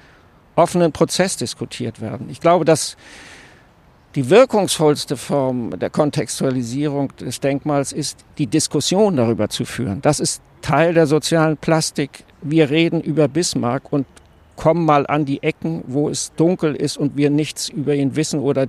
offenen 0.56 0.91
Prozess 0.91 1.36
diskutiert 1.36 2.00
werden. 2.00 2.30
Ich 2.30 2.39
glaube, 2.39 2.65
dass 2.65 2.96
die 4.15 4.30
wirkungsvollste 4.30 5.15
Form 5.15 5.80
der 5.80 5.89
Kontextualisierung 5.89 7.15
des 7.18 7.39
Denkmals 7.39 7.94
ist, 7.94 8.25
die 8.38 8.48
Diskussion 8.48 9.15
darüber 9.15 9.50
zu 9.50 9.63
führen. 9.63 10.01
Das 10.01 10.20
ist 10.20 10.41
Teil 10.62 10.94
der 10.94 11.08
sozialen 11.08 11.58
Plastik. 11.58 12.25
Wir 12.41 12.70
reden 12.70 13.01
über 13.01 13.27
Bismarck 13.27 13.91
und 13.91 14.06
kommen 14.56 14.86
mal 14.86 15.08
an 15.08 15.25
die 15.25 15.41
Ecken, 15.41 15.84
wo 15.88 16.10
es 16.10 16.34
dunkel 16.36 16.75
ist 16.75 16.98
und 16.98 17.15
wir 17.15 17.30
nichts 17.30 17.70
über 17.70 17.96
ihn 17.96 18.15
wissen 18.15 18.39
oder 18.39 18.68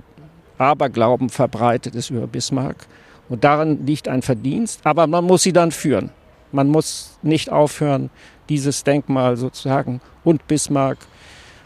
Aberglauben 0.57 1.29
verbreitet 1.29 1.95
ist 1.95 2.09
über 2.09 2.27
Bismarck. 2.27 2.87
Und 3.27 3.43
darin 3.43 3.85
liegt 3.85 4.07
ein 4.07 4.21
Verdienst, 4.21 4.81
aber 4.83 5.07
man 5.07 5.25
muss 5.25 5.43
sie 5.43 5.53
dann 5.53 5.71
führen. 5.71 6.11
Man 6.51 6.67
muss 6.69 7.17
nicht 7.21 7.51
aufhören, 7.51 8.09
dieses 8.49 8.83
Denkmal 8.83 9.35
sozusagen 9.37 9.99
und 10.23 10.47
Bismarck 10.47 10.99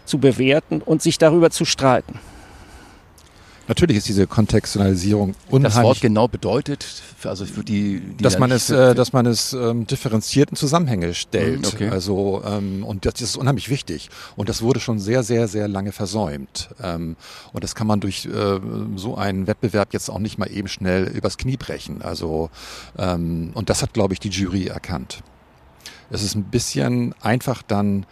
zu 0.05 0.17
bewerten 0.17 0.81
und 0.81 1.01
sich 1.01 1.17
darüber 1.17 1.49
zu 1.49 1.65
streiten. 1.65 2.19
Natürlich 3.67 3.97
ist 3.97 4.07
diese 4.07 4.27
Kontextualisierung 4.27 5.35
unheimlich. 5.49 5.73
Das 5.75 5.83
Wort 5.83 6.01
genau 6.01 6.27
bedeutet, 6.27 6.85
also 7.23 7.45
für 7.45 7.63
die, 7.63 7.99
die 7.99 8.23
dass 8.23 8.39
man 8.39 8.51
es, 8.51 8.69
äh, 8.69 8.95
dass 8.95 9.11
man 9.11 9.25
es 9.25 9.53
ähm, 9.53 9.85
differenziert 9.85 10.51
in 10.51 10.55
Zusammenhänge 10.55 11.13
stellt. 11.13 11.61
Mhm, 11.61 11.65
okay. 11.65 11.89
Also 11.89 12.43
ähm, 12.45 12.85
und 12.85 13.05
das 13.05 13.19
ist 13.21 13.35
unheimlich 13.35 13.69
wichtig. 13.69 14.09
Und 14.35 14.47
das 14.47 14.61
wurde 14.61 14.79
schon 14.79 14.99
sehr, 14.99 15.23
sehr, 15.23 15.47
sehr 15.47 15.67
lange 15.67 15.91
versäumt. 15.91 16.69
Ähm, 16.81 17.17
und 17.51 17.63
das 17.63 17.75
kann 17.75 17.87
man 17.87 17.99
durch 17.99 18.25
äh, 18.25 18.59
so 18.95 19.17
einen 19.17 19.47
Wettbewerb 19.47 19.93
jetzt 19.93 20.09
auch 20.09 20.19
nicht 20.19 20.37
mal 20.37 20.49
eben 20.49 20.69
schnell 20.69 21.07
übers 21.07 21.37
Knie 21.37 21.57
brechen. 21.57 22.01
Also 22.01 22.49
ähm, 22.97 23.51
und 23.53 23.69
das 23.69 23.81
hat, 23.81 23.93
glaube 23.93 24.13
ich, 24.13 24.19
die 24.19 24.29
Jury 24.29 24.67
erkannt. 24.67 25.23
Es 26.09 26.23
ist 26.23 26.35
ein 26.35 26.45
bisschen 26.45 27.13
einfach 27.21 27.61
dann 27.61 28.05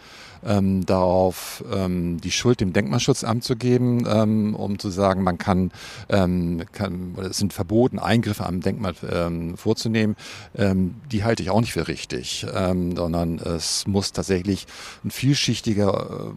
ähm, 0.44 0.84
darauf, 0.86 1.64
ähm, 1.72 2.20
die 2.20 2.30
Schuld 2.30 2.60
dem 2.60 2.72
Denkmalschutzamt 2.72 3.44
zu 3.44 3.56
geben, 3.56 4.06
ähm, 4.08 4.54
um 4.54 4.78
zu 4.78 4.90
sagen, 4.90 5.22
man 5.22 5.38
kann, 5.38 5.70
ähm, 6.08 6.62
kann, 6.72 7.14
es 7.28 7.38
sind 7.38 7.52
verboten, 7.52 7.98
Eingriffe 7.98 8.46
am 8.46 8.60
Denkmal 8.60 8.94
ähm, 9.10 9.56
vorzunehmen, 9.56 10.16
ähm, 10.56 10.96
die 11.10 11.24
halte 11.24 11.42
ich 11.42 11.50
auch 11.50 11.60
nicht 11.60 11.72
für 11.72 11.88
richtig, 11.88 12.46
ähm, 12.54 12.96
sondern 12.96 13.38
es 13.38 13.86
muss 13.86 14.12
tatsächlich 14.12 14.66
ein 15.04 15.10
vielschichtiger, 15.10 16.32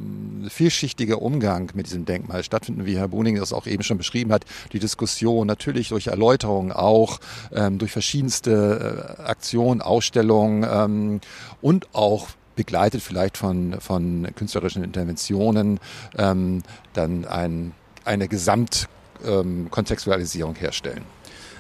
äh, 0.45 0.49
vielschichtiger 0.49 1.21
Umgang 1.21 1.71
mit 1.73 1.87
diesem 1.87 2.05
Denkmal 2.05 2.43
stattfinden, 2.43 2.85
wie 2.85 2.97
Herr 2.97 3.07
Boning 3.07 3.35
das 3.35 3.53
auch 3.53 3.67
eben 3.67 3.83
schon 3.83 3.97
beschrieben 3.97 4.31
hat. 4.31 4.45
Die 4.73 4.79
Diskussion 4.79 5.47
natürlich 5.47 5.89
durch 5.89 6.07
Erläuterungen 6.07 6.71
auch, 6.71 7.19
ähm, 7.51 7.77
durch 7.77 7.91
verschiedenste 7.91 9.17
äh, 9.19 9.21
Aktionen, 9.23 9.81
Ausstellungen 9.81 10.67
ähm, 10.69 11.21
und 11.61 11.93
auch 11.93 12.27
begleitet 12.59 13.01
vielleicht 13.01 13.37
von, 13.37 13.79
von 13.79 14.27
künstlerischen 14.35 14.83
Interventionen, 14.83 15.79
ähm, 16.17 16.61
dann 16.91 17.23
ein, 17.23 17.71
eine 18.03 18.27
Gesamtkontextualisierung 18.27 20.55
ähm, 20.55 20.59
herstellen. 20.59 21.05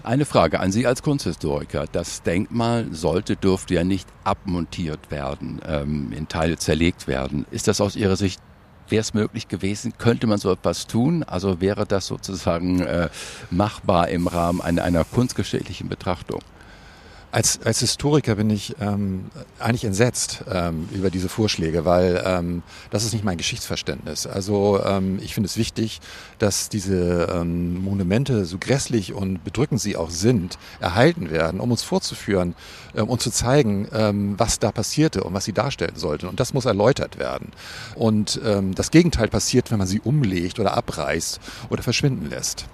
Eine 0.03 0.25
Frage 0.25 0.59
an 0.59 0.73
Sie 0.73 0.85
als 0.85 1.01
Kunsthistoriker. 1.01 1.85
Das 1.89 2.21
Denkmal 2.21 2.87
sollte, 2.91 3.37
dürfte 3.37 3.75
ja 3.75 3.85
nicht 3.85 4.09
abmontiert 4.25 5.09
werden, 5.09 5.61
ähm, 5.65 6.11
in 6.11 6.27
Teile 6.27 6.57
zerlegt 6.57 7.07
werden. 7.07 7.45
Ist 7.49 7.69
das 7.69 7.79
aus 7.79 7.95
Ihrer 7.95 8.17
Sicht 8.17 8.41
Wäre 8.89 9.01
es 9.01 9.13
möglich 9.13 9.47
gewesen? 9.47 9.93
Könnte 9.99 10.25
man 10.25 10.39
so 10.39 10.51
etwas 10.51 10.87
tun? 10.87 11.21
Also 11.21 11.61
wäre 11.61 11.85
das 11.85 12.07
sozusagen 12.07 12.79
äh, 12.79 13.09
machbar 13.51 14.07
im 14.07 14.25
Rahmen 14.25 14.61
einer, 14.61 14.83
einer 14.83 15.03
kunstgeschichtlichen 15.03 15.89
Betrachtung? 15.89 16.39
Als, 17.31 17.59
als 17.63 17.79
Historiker 17.79 18.35
bin 18.35 18.49
ich 18.49 18.75
ähm, 18.81 19.25
eigentlich 19.59 19.85
entsetzt 19.85 20.43
ähm, 20.51 20.89
über 20.91 21.11
diese 21.11 21.29
Vorschläge, 21.29 21.85
weil 21.85 22.23
ähm, 22.25 22.63
das 22.89 23.03
ist 23.03 23.13
nicht 23.13 23.23
mein 23.23 23.37
Geschichtsverständnis. 23.37 24.25
Also 24.25 24.81
ähm, 24.83 25.19
ich 25.21 25.35
finde 25.35 25.45
es 25.45 25.55
wichtig, 25.55 25.99
dass 26.39 26.69
diese 26.69 27.27
ähm, 27.31 27.83
Monumente, 27.83 28.45
so 28.45 28.57
grässlich 28.57 29.13
und 29.13 29.43
bedrückend 29.43 29.79
sie 29.79 29.95
auch 29.95 30.09
sind, 30.09 30.57
erhalten 30.79 31.29
werden, 31.29 31.59
um 31.59 31.69
uns 31.69 31.83
vorzuführen 31.83 32.55
ähm, 32.95 33.07
und 33.07 33.21
zu 33.21 33.29
zeigen, 33.29 33.87
ähm, 33.93 34.33
was 34.39 34.57
da 34.57 34.71
passierte 34.71 35.23
und 35.23 35.31
was 35.35 35.45
sie 35.45 35.53
darstellen 35.53 35.97
sollten. 35.97 36.25
Und 36.25 36.39
das 36.39 36.55
muss 36.55 36.65
erläutert 36.65 37.19
werden. 37.19 37.51
Und 37.93 38.41
ähm, 38.43 38.73
das 38.73 38.89
Gegenteil 38.89 39.27
passiert, 39.27 39.69
wenn 39.69 39.77
man 39.77 39.87
sie 39.87 39.99
umlegt 39.99 40.59
oder 40.59 40.75
abreißt 40.75 41.39
oder 41.69 41.83
verschwinden 41.83 42.27
lässt. 42.27 42.65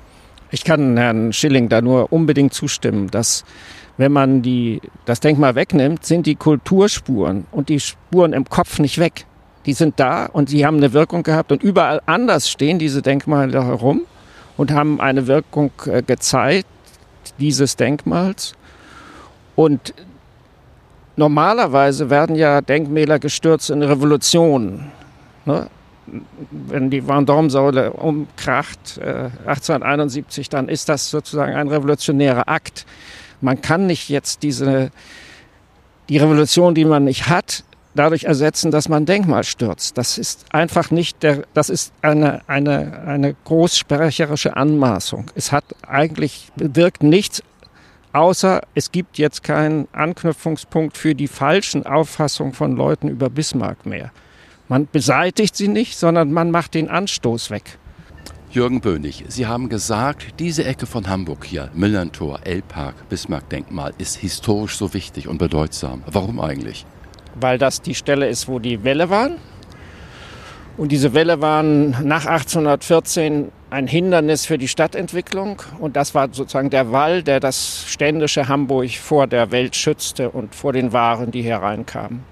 Ich 0.51 0.63
kann 0.63 0.95
Herrn 0.95 1.33
Schilling 1.33 1.67
da 1.67 1.81
nur 1.81 2.13
unbedingt 2.13 2.53
zustimmen, 2.53 3.09
dass 3.12 3.43
wenn 3.97 4.11
man 4.11 4.41
die, 4.41 4.81
das 5.05 5.19
Denkmal 5.19 5.55
wegnimmt, 5.55 6.05
sind 6.05 6.25
die 6.25 6.35
Kulturspuren 6.35 7.45
und 7.51 7.69
die 7.69 7.79
Spuren 7.79 8.33
im 8.33 8.45
Kopf 8.45 8.79
nicht 8.79 8.97
weg. 8.97 9.25
Die 9.65 9.73
sind 9.73 9.99
da 9.99 10.25
und 10.25 10.49
sie 10.49 10.65
haben 10.65 10.77
eine 10.77 10.93
Wirkung 10.93 11.23
gehabt 11.23 11.51
und 11.51 11.63
überall 11.63 12.01
anders 12.05 12.49
stehen 12.49 12.77
diese 12.77 13.01
Denkmale 13.01 13.63
herum 13.65 14.01
und 14.57 14.71
haben 14.71 15.01
eine 15.01 15.27
Wirkung 15.27 15.71
äh, 15.85 16.03
gezeigt 16.03 16.67
dieses 17.39 17.75
Denkmals. 17.75 18.53
Und 19.55 19.93
normalerweise 21.15 22.09
werden 22.09 22.35
ja 22.35 22.61
Denkmäler 22.61 23.19
gestürzt 23.19 23.69
in 23.69 23.81
Revolutionen. 23.81 24.91
Ne? 25.45 25.67
Wenn 26.51 26.91
die 26.91 27.01
Vendôme-Säule 27.01 27.93
umkracht 27.93 28.99
äh, 28.99 29.29
1871, 29.47 30.49
dann 30.49 30.69
ist 30.69 30.89
das 30.89 31.09
sozusagen 31.09 31.55
ein 31.55 31.67
revolutionärer 31.67 32.47
Akt. 32.47 32.85
Man 33.41 33.61
kann 33.61 33.87
nicht 33.87 34.09
jetzt 34.09 34.43
diese, 34.43 34.91
die 36.09 36.17
Revolution, 36.17 36.75
die 36.75 36.85
man 36.85 37.03
nicht 37.03 37.27
hat, 37.27 37.63
dadurch 37.95 38.25
ersetzen, 38.25 38.71
dass 38.71 38.89
man 38.89 39.05
Denkmal 39.05 39.43
stürzt. 39.43 39.97
Das 39.97 40.17
ist 40.17 40.45
einfach 40.53 40.91
nicht 40.91 41.23
der, 41.23 41.43
das 41.53 41.69
ist 41.69 41.93
eine, 42.01 42.41
eine, 42.47 43.03
eine 43.05 43.35
großsprecherische 43.45 44.55
Anmaßung. 44.55 45.31
Es 45.35 45.51
hat 45.51 45.63
eigentlich, 45.87 46.49
bewirkt 46.55 47.03
nichts, 47.03 47.41
außer 48.13 48.61
es 48.75 48.91
gibt 48.91 49.17
jetzt 49.17 49.43
keinen 49.43 49.87
Anknüpfungspunkt 49.93 50.97
für 50.97 51.15
die 51.15 51.27
falschen 51.27 51.85
Auffassungen 51.85 52.53
von 52.53 52.75
Leuten 52.75 53.07
über 53.07 53.29
Bismarck 53.29 53.85
mehr. 53.85 54.11
Man 54.67 54.87
beseitigt 54.91 55.55
sie 55.55 55.67
nicht, 55.67 55.97
sondern 55.97 56.31
man 56.31 56.51
macht 56.51 56.73
den 56.73 56.89
Anstoß 56.89 57.49
weg. 57.51 57.77
Jürgen 58.55 58.79
Bönig, 58.79 59.25
Sie 59.27 59.47
haben 59.47 59.67
gesagt, 59.67 60.39
diese 60.39 60.63
Ecke 60.63 60.85
von 60.85 61.09
Hamburg 61.09 61.43
hier, 61.43 61.69
Millantor, 61.74 62.39
L-Park, 62.45 63.09
Bismarck-Denkmal, 63.09 63.91
ist 63.97 64.15
historisch 64.15 64.77
so 64.77 64.93
wichtig 64.93 65.27
und 65.27 65.39
bedeutsam. 65.39 66.03
Warum 66.07 66.39
eigentlich? 66.39 66.85
Weil 67.38 67.57
das 67.57 67.81
die 67.81 67.95
Stelle 67.95 68.29
ist, 68.29 68.47
wo 68.47 68.59
die 68.59 68.85
Wälle 68.85 69.09
waren. 69.09 69.35
Und 70.77 70.93
diese 70.93 71.13
Wälle 71.13 71.41
waren 71.41 71.89
nach 72.07 72.27
1814 72.27 73.51
ein 73.71 73.88
Hindernis 73.88 74.45
für 74.45 74.57
die 74.57 74.69
Stadtentwicklung. 74.69 75.62
Und 75.79 75.97
das 75.97 76.15
war 76.15 76.29
sozusagen 76.31 76.69
der 76.69 76.93
Wall, 76.93 77.24
der 77.24 77.41
das 77.41 77.83
ständische 77.89 78.47
Hamburg 78.47 78.91
vor 78.91 79.27
der 79.27 79.51
Welt 79.51 79.75
schützte 79.75 80.29
und 80.29 80.55
vor 80.55 80.71
den 80.71 80.93
Waren, 80.93 81.29
die 81.29 81.41
hereinkamen. 81.41 82.24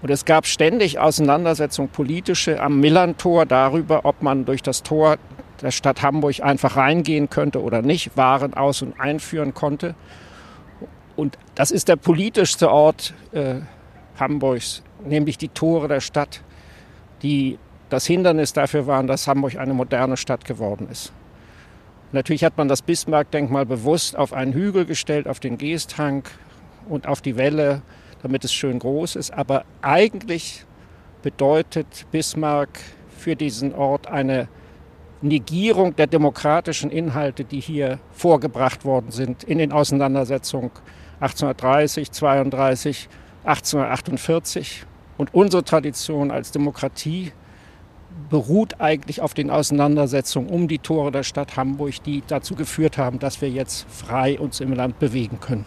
Und 0.00 0.10
es 0.10 0.24
gab 0.24 0.46
ständig 0.46 0.98
Auseinandersetzungen 0.98 1.90
politische 1.90 2.60
am 2.60 2.80
Millantor 2.80 3.46
darüber, 3.46 4.04
ob 4.04 4.22
man 4.22 4.44
durch 4.44 4.62
das 4.62 4.82
Tor 4.82 5.18
der 5.62 5.70
Stadt 5.70 6.02
Hamburg 6.02 6.40
einfach 6.42 6.76
reingehen 6.76 7.30
könnte 7.30 7.62
oder 7.62 7.82
nicht, 7.82 8.16
Waren 8.16 8.54
aus- 8.54 8.82
und 8.82 8.98
einführen 9.00 9.54
konnte. 9.54 9.94
Und 11.16 11.38
das 11.54 11.70
ist 11.70 11.88
der 11.88 11.96
politischste 11.96 12.70
Ort 12.70 13.14
äh, 13.32 13.60
Hamburgs, 14.18 14.82
nämlich 15.06 15.38
die 15.38 15.48
Tore 15.48 15.88
der 15.88 16.00
Stadt, 16.00 16.42
die 17.22 17.58
das 17.88 18.06
Hindernis 18.06 18.52
dafür 18.52 18.86
waren, 18.86 19.06
dass 19.06 19.28
Hamburg 19.28 19.56
eine 19.56 19.74
moderne 19.74 20.16
Stadt 20.16 20.44
geworden 20.44 20.88
ist. 20.90 21.12
Natürlich 22.12 22.44
hat 22.44 22.58
man 22.58 22.68
das 22.68 22.82
Bismarck-Denkmal 22.82 23.64
bewusst 23.66 24.16
auf 24.16 24.32
einen 24.32 24.52
Hügel 24.52 24.84
gestellt, 24.84 25.28
auf 25.28 25.40
den 25.40 25.58
Geesthang 25.58 26.24
und 26.88 27.06
auf 27.06 27.20
die 27.20 27.36
Welle, 27.36 27.82
damit 28.22 28.44
es 28.44 28.52
schön 28.52 28.78
groß 28.78 29.16
ist. 29.16 29.32
Aber 29.32 29.64
eigentlich 29.80 30.64
bedeutet 31.22 32.06
Bismarck 32.10 32.80
für 33.16 33.36
diesen 33.36 33.74
Ort 33.74 34.08
eine 34.08 34.48
Negierung 35.22 35.94
der 35.96 36.06
demokratischen 36.08 36.90
Inhalte, 36.90 37.44
die 37.44 37.60
hier 37.60 37.98
vorgebracht 38.12 38.84
worden 38.84 39.10
sind 39.10 39.44
in 39.44 39.58
den 39.58 39.72
Auseinandersetzungen 39.72 40.70
1830, 41.20 42.10
32, 42.10 43.08
1848. 43.44 44.84
Und 45.16 45.32
unsere 45.34 45.62
Tradition 45.62 46.30
als 46.30 46.50
Demokratie 46.50 47.32
beruht 48.28 48.80
eigentlich 48.80 49.20
auf 49.20 49.34
den 49.34 49.50
Auseinandersetzungen 49.50 50.48
um 50.48 50.68
die 50.68 50.78
Tore 50.78 51.12
der 51.12 51.22
Stadt 51.22 51.56
Hamburg, 51.56 52.02
die 52.04 52.22
dazu 52.26 52.54
geführt 52.54 52.98
haben, 52.98 53.18
dass 53.18 53.40
wir 53.40 53.48
jetzt 53.48 53.86
frei 53.88 54.38
uns 54.38 54.60
im 54.60 54.72
Land 54.72 54.98
bewegen 54.98 55.38
können. 55.40 55.64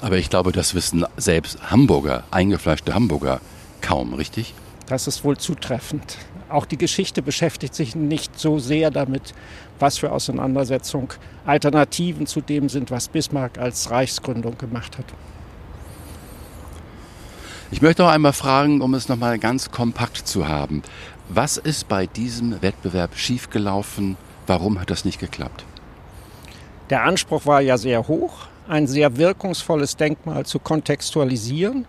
Aber 0.00 0.16
ich 0.16 0.30
glaube, 0.30 0.52
das 0.52 0.74
wissen 0.74 1.04
selbst 1.16 1.70
Hamburger, 1.70 2.24
eingefleischte 2.30 2.94
Hamburger, 2.94 3.40
kaum, 3.80 4.14
richtig? 4.14 4.54
Das 4.86 5.06
ist 5.06 5.24
wohl 5.24 5.36
zutreffend 5.36 6.18
auch 6.48 6.66
die 6.66 6.78
Geschichte 6.78 7.22
beschäftigt 7.22 7.74
sich 7.74 7.94
nicht 7.94 8.38
so 8.38 8.58
sehr 8.58 8.90
damit, 8.90 9.34
was 9.78 9.98
für 9.98 10.12
Auseinandersetzungen 10.12 11.08
Alternativen 11.44 12.26
zu 12.26 12.40
dem 12.40 12.68
sind, 12.68 12.90
was 12.90 13.08
Bismarck 13.08 13.58
als 13.58 13.90
Reichsgründung 13.90 14.56
gemacht 14.58 14.98
hat. 14.98 15.06
Ich 17.70 17.82
möchte 17.82 18.02
noch 18.02 18.10
einmal 18.10 18.32
fragen, 18.32 18.80
um 18.80 18.94
es 18.94 19.08
nochmal 19.08 19.38
ganz 19.38 19.70
kompakt 19.70 20.28
zu 20.28 20.46
haben. 20.46 20.82
Was 21.28 21.56
ist 21.56 21.88
bei 21.88 22.06
diesem 22.06 22.62
Wettbewerb 22.62 23.16
schiefgelaufen? 23.16 24.16
Warum 24.46 24.80
hat 24.80 24.90
das 24.90 25.04
nicht 25.04 25.18
geklappt? 25.18 25.64
Der 26.90 27.02
Anspruch 27.02 27.46
war 27.46 27.60
ja 27.60 27.76
sehr 27.76 28.06
hoch, 28.06 28.46
ein 28.68 28.86
sehr 28.86 29.16
wirkungsvolles 29.16 29.96
Denkmal 29.96 30.46
zu 30.46 30.60
kontextualisieren 30.60 31.86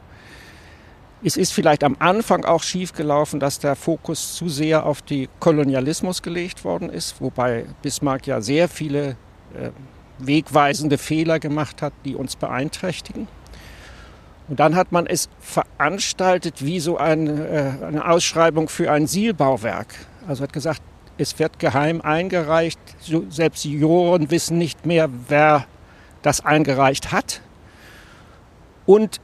es 1.24 1.36
ist 1.36 1.52
vielleicht 1.54 1.84
am 1.84 1.96
Anfang 2.00 2.46
auch 2.46 2.62
schiefgelaufen, 2.62 3.40
dass 3.40 3.60
der 3.60 3.76
Fokus 3.76 4.36
zu 4.36 4.50
sehr 4.50 4.86
auf 4.86 5.02
die 5.02 5.30
Kolonialismus 5.40 6.22
gelegt 6.22 6.64
worden 6.64 6.90
ist, 6.90 7.20
wobei 7.22 7.66
Bismarck 7.82 8.28
ja 8.28 8.42
sehr 8.42 8.70
viele 8.70 9.18
äh, 9.56 9.72
wegweisende 10.20 10.98
Fehler 10.98 11.40
gemacht 11.40 11.82
hat, 11.82 11.94
die 12.06 12.16
uns 12.16 12.36
beeinträchtigen. 12.36 13.28
Und 14.48 14.60
dann 14.60 14.76
hat 14.76 14.92
man 14.92 15.08
es 15.08 15.30
veranstaltet 15.40 16.64
wie 16.64 16.80
so 16.80 16.98
eine, 16.98 17.48
äh, 17.82 17.86
eine 17.86 18.08
Ausschreibung 18.08 18.70
für 18.70 18.92
ein 18.92 19.08
Sielbauwerk. 19.08 19.94
Also 20.28 20.44
hat 20.44 20.54
gesagt, 20.54 20.82
es 21.18 21.40
wird 21.40 21.58
geheim 21.58 22.02
eingereicht. 22.02 22.80
Selbst 23.30 23.64
die 23.64 23.74
Juroren 23.74 24.30
wissen 24.30 24.58
nicht 24.58 24.86
mehr, 24.86 25.10
wer 25.28 25.66
das 26.22 26.46
eingereicht 26.46 27.12
hat. 27.12 27.42
Und 28.86 29.20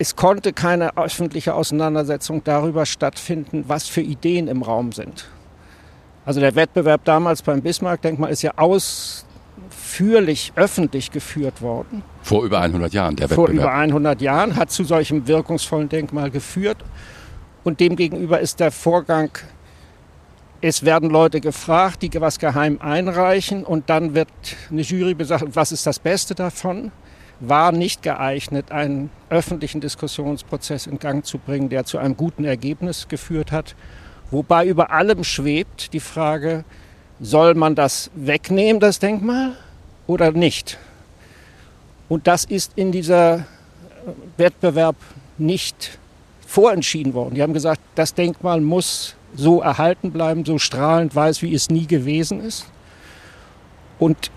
es 0.00 0.16
konnte 0.16 0.52
keine 0.54 0.96
öffentliche 0.96 1.52
Auseinandersetzung 1.52 2.42
darüber 2.42 2.86
stattfinden, 2.86 3.66
was 3.68 3.86
für 3.86 4.00
Ideen 4.00 4.48
im 4.48 4.62
Raum 4.62 4.92
sind. 4.92 5.28
Also 6.24 6.40
der 6.40 6.54
Wettbewerb 6.54 7.04
damals 7.04 7.42
beim 7.42 7.60
Bismarck-Denkmal 7.60 8.30
ist 8.30 8.40
ja 8.40 8.52
ausführlich 8.56 10.54
öffentlich 10.56 11.10
geführt 11.10 11.60
worden. 11.60 12.02
Vor 12.22 12.44
über 12.44 12.62
100 12.62 12.94
Jahren, 12.94 13.14
der 13.14 13.28
Wettbewerb. 13.28 13.46
Vor 13.46 13.54
über 13.54 13.74
100 13.74 14.22
Jahren 14.22 14.56
hat 14.56 14.70
zu 14.70 14.84
solchem 14.84 15.28
wirkungsvollen 15.28 15.90
Denkmal 15.90 16.30
geführt. 16.30 16.78
Und 17.62 17.80
demgegenüber 17.80 18.40
ist 18.40 18.58
der 18.58 18.70
Vorgang, 18.70 19.28
es 20.62 20.82
werden 20.82 21.10
Leute 21.10 21.42
gefragt, 21.42 22.00
die 22.00 22.10
was 22.18 22.38
geheim 22.38 22.78
einreichen 22.80 23.64
und 23.64 23.90
dann 23.90 24.14
wird 24.14 24.30
eine 24.70 24.80
Jury 24.80 25.12
besagt, 25.12 25.44
was 25.54 25.72
ist 25.72 25.86
das 25.86 25.98
Beste 25.98 26.34
davon? 26.34 26.90
War 27.40 27.72
nicht 27.72 28.02
geeignet, 28.02 28.70
einen 28.70 29.10
öffentlichen 29.30 29.80
Diskussionsprozess 29.80 30.86
in 30.86 30.98
Gang 30.98 31.24
zu 31.24 31.38
bringen, 31.38 31.70
der 31.70 31.84
zu 31.84 31.98
einem 31.98 32.16
guten 32.16 32.44
Ergebnis 32.44 33.08
geführt 33.08 33.50
hat. 33.50 33.74
Wobei 34.30 34.66
über 34.66 34.90
allem 34.90 35.24
schwebt 35.24 35.92
die 35.92 36.00
Frage, 36.00 36.64
soll 37.18 37.54
man 37.54 37.74
das 37.74 38.10
wegnehmen, 38.14 38.80
das 38.80 38.98
Denkmal, 38.98 39.56
oder 40.06 40.32
nicht? 40.32 40.78
Und 42.08 42.26
das 42.26 42.44
ist 42.44 42.72
in 42.76 42.92
dieser 42.92 43.46
Wettbewerb 44.36 44.96
nicht 45.38 45.98
vorentschieden 46.46 47.14
worden. 47.14 47.34
Die 47.34 47.42
haben 47.42 47.52
gesagt, 47.52 47.80
das 47.94 48.14
Denkmal 48.14 48.60
muss 48.60 49.14
so 49.34 49.60
erhalten 49.60 50.10
bleiben, 50.10 50.44
so 50.44 50.58
strahlend 50.58 51.14
weiß, 51.14 51.42
wie 51.42 51.54
es 51.54 51.70
nie 51.70 51.86
gewesen 51.86 52.40
ist. 52.40 52.66
Und 53.98 54.30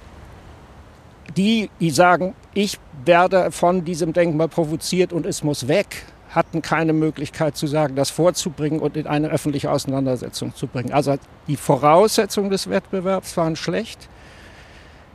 die, 1.36 1.70
die 1.80 1.90
sagen, 1.90 2.36
ich 2.54 2.80
werde 3.06 3.52
von 3.52 3.84
diesem 3.84 4.14
Denkmal 4.14 4.48
provoziert 4.48 5.14
und 5.14 5.26
es 5.26 5.44
muss 5.44 5.68
weg, 5.68 6.04
hatten 6.30 6.62
keine 6.62 6.94
Möglichkeit 6.94 7.56
zu 7.58 7.68
sagen, 7.68 7.96
das 7.96 8.10
vorzubringen 8.10 8.80
und 8.80 8.98
in 8.98 9.08
eine 9.08 9.30
öffentliche 9.30 9.72
Auseinandersetzung 9.72 10.56
zu 10.56 10.68
bringen. 10.68 10.92
Also 10.92 11.16
die 11.48 11.58
Voraussetzungen 11.58 12.50
des 12.50 12.70
Wettbewerbs 12.70 13.38
waren 13.38 13.56
schlecht. 13.56 14.10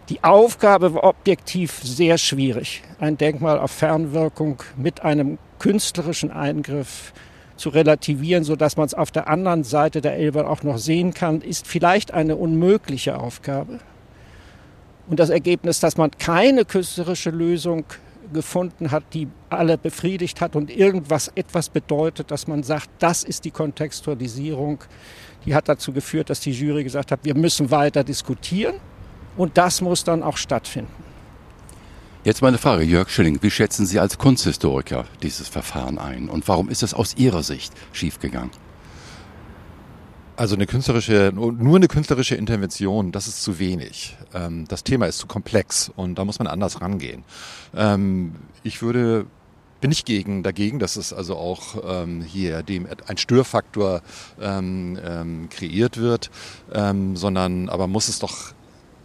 Die 0.09 0.25
Aufgabe 0.25 0.95
war 0.95 1.05
objektiv 1.05 1.81
sehr 1.83 2.19
schwierig, 2.19 2.83
ein 2.99 3.19
Denkmal 3.19 3.59
auf 3.59 3.71
Fernwirkung 3.71 4.63
mit 4.77 5.03
einem 5.03 5.39
künstlerischen 5.59 6.31
Eingriff 6.31 7.13
zu 7.57 7.69
relativieren, 7.69 8.45
sodass 8.45 8.77
man 8.77 8.87
es 8.87 8.95
auf 8.95 9.11
der 9.11 9.29
anderen 9.29 9.65
Seite 9.65 10.01
der 10.01 10.17
Elbe 10.17 10.49
auch 10.49 10.63
noch 10.63 10.79
sehen 10.79 11.13
kann, 11.13 11.43
ist 11.43 11.67
vielleicht 11.67 12.15
eine 12.15 12.37
unmögliche 12.37 13.19
Aufgabe. 13.19 13.81
Und 15.09 15.19
das 15.19 15.31
Ergebnis, 15.31 15.81
dass 15.81 15.97
man 15.97 16.11
keine 16.11 16.65
künstlerische 16.65 17.31
Lösung 17.31 17.85
gefunden 18.33 18.91
hat, 18.91 19.05
die 19.15 19.29
alle 19.49 19.79
befriedigt 19.79 20.41
hat 20.41 20.55
und 20.55 20.71
irgendwas 20.71 21.29
etwas 21.35 21.71
bedeutet, 21.71 22.31
dass 22.31 22.47
man 22.47 22.63
sagt, 22.63 22.91
das 22.99 23.25
ist 23.25 23.45
die 23.45 23.51
Kontextualisierung, 23.51 24.85
die 25.47 25.55
hat 25.55 25.69
dazu 25.69 25.93
geführt, 25.93 26.29
dass 26.29 26.41
die 26.41 26.53
Jury 26.53 26.85
gesagt 26.85 27.11
hat, 27.11 27.21
wir 27.23 27.35
müssen 27.35 27.71
weiter 27.71 28.05
diskutieren. 28.05 28.75
Und 29.37 29.57
das 29.57 29.81
muss 29.81 30.05
dann 30.05 30.23
auch 30.23 30.37
stattfinden. 30.37 30.93
Jetzt 32.25 32.43
meine 32.43 32.59
Frage, 32.59 32.83
Jörg 32.83 33.09
Schilling, 33.09 33.39
wie 33.41 33.51
schätzen 33.51 33.87
Sie 33.87 34.01
als 34.01 34.19
Kunsthistoriker 34.19 35.07
dieses 35.23 35.49
Verfahren 35.49 35.99
ein 35.99 36.29
und 36.29 36.49
warum 36.49 36.69
ist 36.69 36.83
es 36.83 36.93
aus 36.93 37.17
Ihrer 37.17 37.45
Sicht 37.45 37.73
schiefgegangen? 37.93 38.51
Also 40.39 40.55
eine 40.55 40.69
künstlerische, 40.69 41.33
nur 41.35 41.77
eine 41.77 41.89
künstlerische 41.89 42.37
Intervention, 42.37 43.11
das 43.11 43.27
ist 43.27 43.43
zu 43.43 43.59
wenig. 43.59 44.17
Ähm, 44.33 44.67
das 44.69 44.85
Thema 44.85 45.07
ist 45.07 45.19
zu 45.19 45.27
komplex 45.27 45.91
und 45.97 46.17
da 46.17 46.25
muss 46.25 46.39
man 46.39 46.47
anders 46.47 46.81
rangehen. 46.81 47.25
Ähm, 47.75 48.37
ich 48.63 48.81
würde 48.81 49.27
bin 49.81 49.91
ich 49.91 50.05
gegen 50.05 50.45
dagegen, 50.45 50.79
dass 50.79 50.95
es 50.95 51.13
also 51.13 51.35
auch 51.35 52.03
ähm, 52.03 52.23
hier 52.23 52.63
dem 52.63 52.87
ein 53.09 53.17
Störfaktor 53.17 54.01
ähm, 54.41 54.97
ähm, 55.05 55.49
kreiert 55.49 55.97
wird, 55.97 56.31
ähm, 56.73 57.17
sondern 57.17 57.69
aber 57.69 57.89
muss 57.89 58.07
es 58.07 58.21
doch 58.21 58.53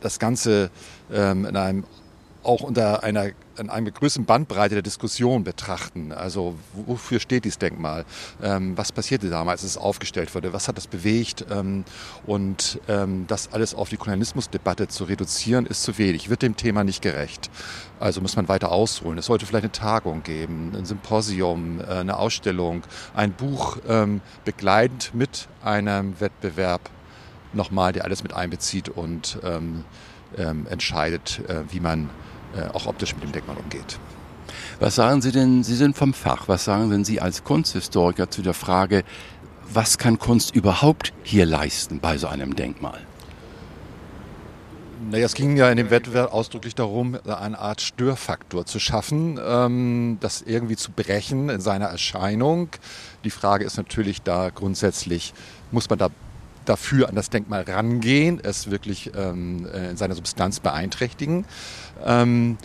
das 0.01 0.19
Ganze 0.19 0.69
in 1.09 1.55
einem 1.55 1.85
auch 2.43 2.61
unter 2.61 3.03
einer, 3.03 3.29
in 3.57 3.69
einer 3.69 3.91
größeren 3.91 4.25
Bandbreite 4.25 4.75
der 4.75 4.81
Diskussion 4.81 5.43
betrachten. 5.43 6.11
Also 6.11 6.55
wofür 6.73 7.19
steht 7.19 7.45
dieses 7.45 7.59
Denkmal? 7.59 8.05
Ähm, 8.41 8.77
was 8.77 8.91
passierte 8.91 9.29
damals, 9.29 9.61
als 9.63 9.71
es 9.71 9.77
aufgestellt 9.77 10.33
wurde? 10.35 10.53
Was 10.53 10.67
hat 10.67 10.77
das 10.77 10.87
bewegt? 10.87 11.45
Ähm, 11.51 11.85
und 12.25 12.79
ähm, 12.87 13.25
das 13.27 13.51
alles 13.51 13.75
auf 13.75 13.89
die 13.89 13.97
Kolonialismusdebatte 13.97 14.87
zu 14.87 15.05
reduzieren, 15.05 15.65
ist 15.65 15.83
zu 15.83 15.97
wenig, 15.97 16.29
wird 16.29 16.41
dem 16.41 16.55
Thema 16.55 16.83
nicht 16.83 17.01
gerecht. 17.01 17.49
Also 17.99 18.21
muss 18.21 18.35
man 18.35 18.47
weiter 18.47 18.71
ausholen. 18.71 19.17
Es 19.17 19.27
sollte 19.27 19.45
vielleicht 19.45 19.65
eine 19.65 19.71
Tagung 19.71 20.23
geben, 20.23 20.73
ein 20.75 20.85
Symposium, 20.85 21.79
äh, 21.79 21.85
eine 21.85 22.17
Ausstellung, 22.17 22.83
ein 23.13 23.31
Buch 23.31 23.77
ähm, 23.87 24.21
begleitend 24.45 25.11
mit 25.13 25.47
einem 25.63 26.19
Wettbewerb 26.19 26.89
nochmal, 27.53 27.93
der 27.93 28.05
alles 28.05 28.23
mit 28.23 28.33
einbezieht 28.33 28.89
und 28.89 29.39
ähm, 29.43 29.85
ähm, 30.37 30.67
entscheidet, 30.69 31.41
äh, 31.47 31.63
wie 31.69 31.79
man 31.79 32.09
auch 32.73 32.85
optisch 32.85 33.13
mit 33.15 33.23
dem 33.23 33.31
Denkmal 33.31 33.57
umgeht. 33.57 33.99
Was 34.79 34.95
sagen 34.95 35.21
Sie 35.21 35.31
denn, 35.31 35.63
Sie 35.63 35.75
sind 35.75 35.95
vom 35.95 36.13
Fach, 36.13 36.47
was 36.47 36.65
sagen 36.65 36.89
denn 36.89 37.05
Sie 37.05 37.21
als 37.21 37.43
Kunsthistoriker 37.43 38.29
zu 38.29 38.41
der 38.41 38.53
Frage, 38.53 39.03
was 39.71 39.97
kann 39.97 40.19
Kunst 40.19 40.55
überhaupt 40.55 41.13
hier 41.23 41.45
leisten 41.45 41.99
bei 41.99 42.17
so 42.17 42.27
einem 42.27 42.55
Denkmal? 42.55 42.99
Naja, 45.09 45.25
es 45.25 45.33
ging 45.33 45.57
ja 45.57 45.69
in 45.69 45.77
dem 45.77 45.89
Wettbewerb 45.89 46.33
ausdrücklich 46.33 46.75
darum, 46.75 47.17
eine 47.25 47.59
Art 47.59 47.81
Störfaktor 47.81 48.65
zu 48.65 48.79
schaffen, 48.79 49.39
ähm, 49.45 50.17
das 50.21 50.41
irgendwie 50.41 50.77
zu 50.77 50.91
brechen 50.91 51.49
in 51.49 51.59
seiner 51.59 51.87
Erscheinung. 51.87 52.69
Die 53.23 53.29
Frage 53.29 53.65
ist 53.65 53.77
natürlich 53.77 54.21
da 54.21 54.49
grundsätzlich, 54.49 55.33
muss 55.71 55.89
man 55.89 55.99
da 55.99 56.09
dafür 56.65 57.09
an 57.09 57.15
das 57.15 57.29
Denkmal 57.29 57.63
rangehen, 57.63 58.39
es 58.41 58.71
wirklich 58.71 59.11
ähm, 59.15 59.67
äh, 59.73 59.89
in 59.89 59.97
seiner 59.97 60.15
Substanz 60.15 60.61
beeinträchtigen. 60.61 61.45
Ähm, 62.03 62.57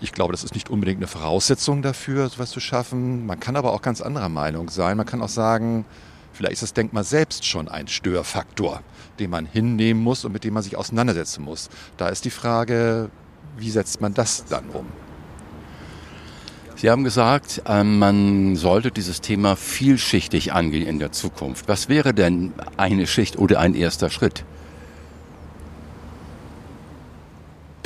ich 0.00 0.12
glaube, 0.12 0.32
das 0.32 0.44
ist 0.44 0.54
nicht 0.54 0.68
unbedingt 0.68 0.98
eine 0.98 1.06
Voraussetzung 1.06 1.82
dafür, 1.82 2.28
sowas 2.28 2.50
zu 2.50 2.60
schaffen. 2.60 3.26
Man 3.26 3.40
kann 3.40 3.56
aber 3.56 3.72
auch 3.72 3.82
ganz 3.82 4.00
anderer 4.00 4.28
Meinung 4.28 4.68
sein. 4.68 4.96
Man 4.96 5.06
kann 5.06 5.22
auch 5.22 5.28
sagen, 5.28 5.86
vielleicht 6.32 6.54
ist 6.54 6.62
das 6.62 6.74
Denkmal 6.74 7.04
selbst 7.04 7.46
schon 7.46 7.68
ein 7.68 7.88
Störfaktor, 7.88 8.82
den 9.18 9.30
man 9.30 9.46
hinnehmen 9.46 10.02
muss 10.02 10.24
und 10.24 10.32
mit 10.32 10.44
dem 10.44 10.54
man 10.54 10.62
sich 10.62 10.76
auseinandersetzen 10.76 11.42
muss. 11.42 11.70
Da 11.96 12.08
ist 12.08 12.24
die 12.24 12.30
Frage, 12.30 13.10
wie 13.56 13.70
setzt 13.70 14.00
man 14.00 14.12
das 14.12 14.44
dann 14.44 14.68
um? 14.70 14.86
Sie 16.76 16.90
haben 16.90 17.04
gesagt, 17.04 17.62
ähm, 17.64 17.98
man 17.98 18.54
sollte 18.56 18.90
dieses 18.90 19.22
Thema 19.22 19.56
vielschichtig 19.56 20.52
angehen 20.52 20.86
in 20.86 20.98
der 20.98 21.10
Zukunft. 21.10 21.68
Was 21.68 21.88
wäre 21.88 22.12
denn 22.12 22.52
eine 22.76 23.06
Schicht 23.06 23.38
oder 23.38 23.60
ein 23.60 23.74
erster 23.74 24.10
Schritt? 24.10 24.44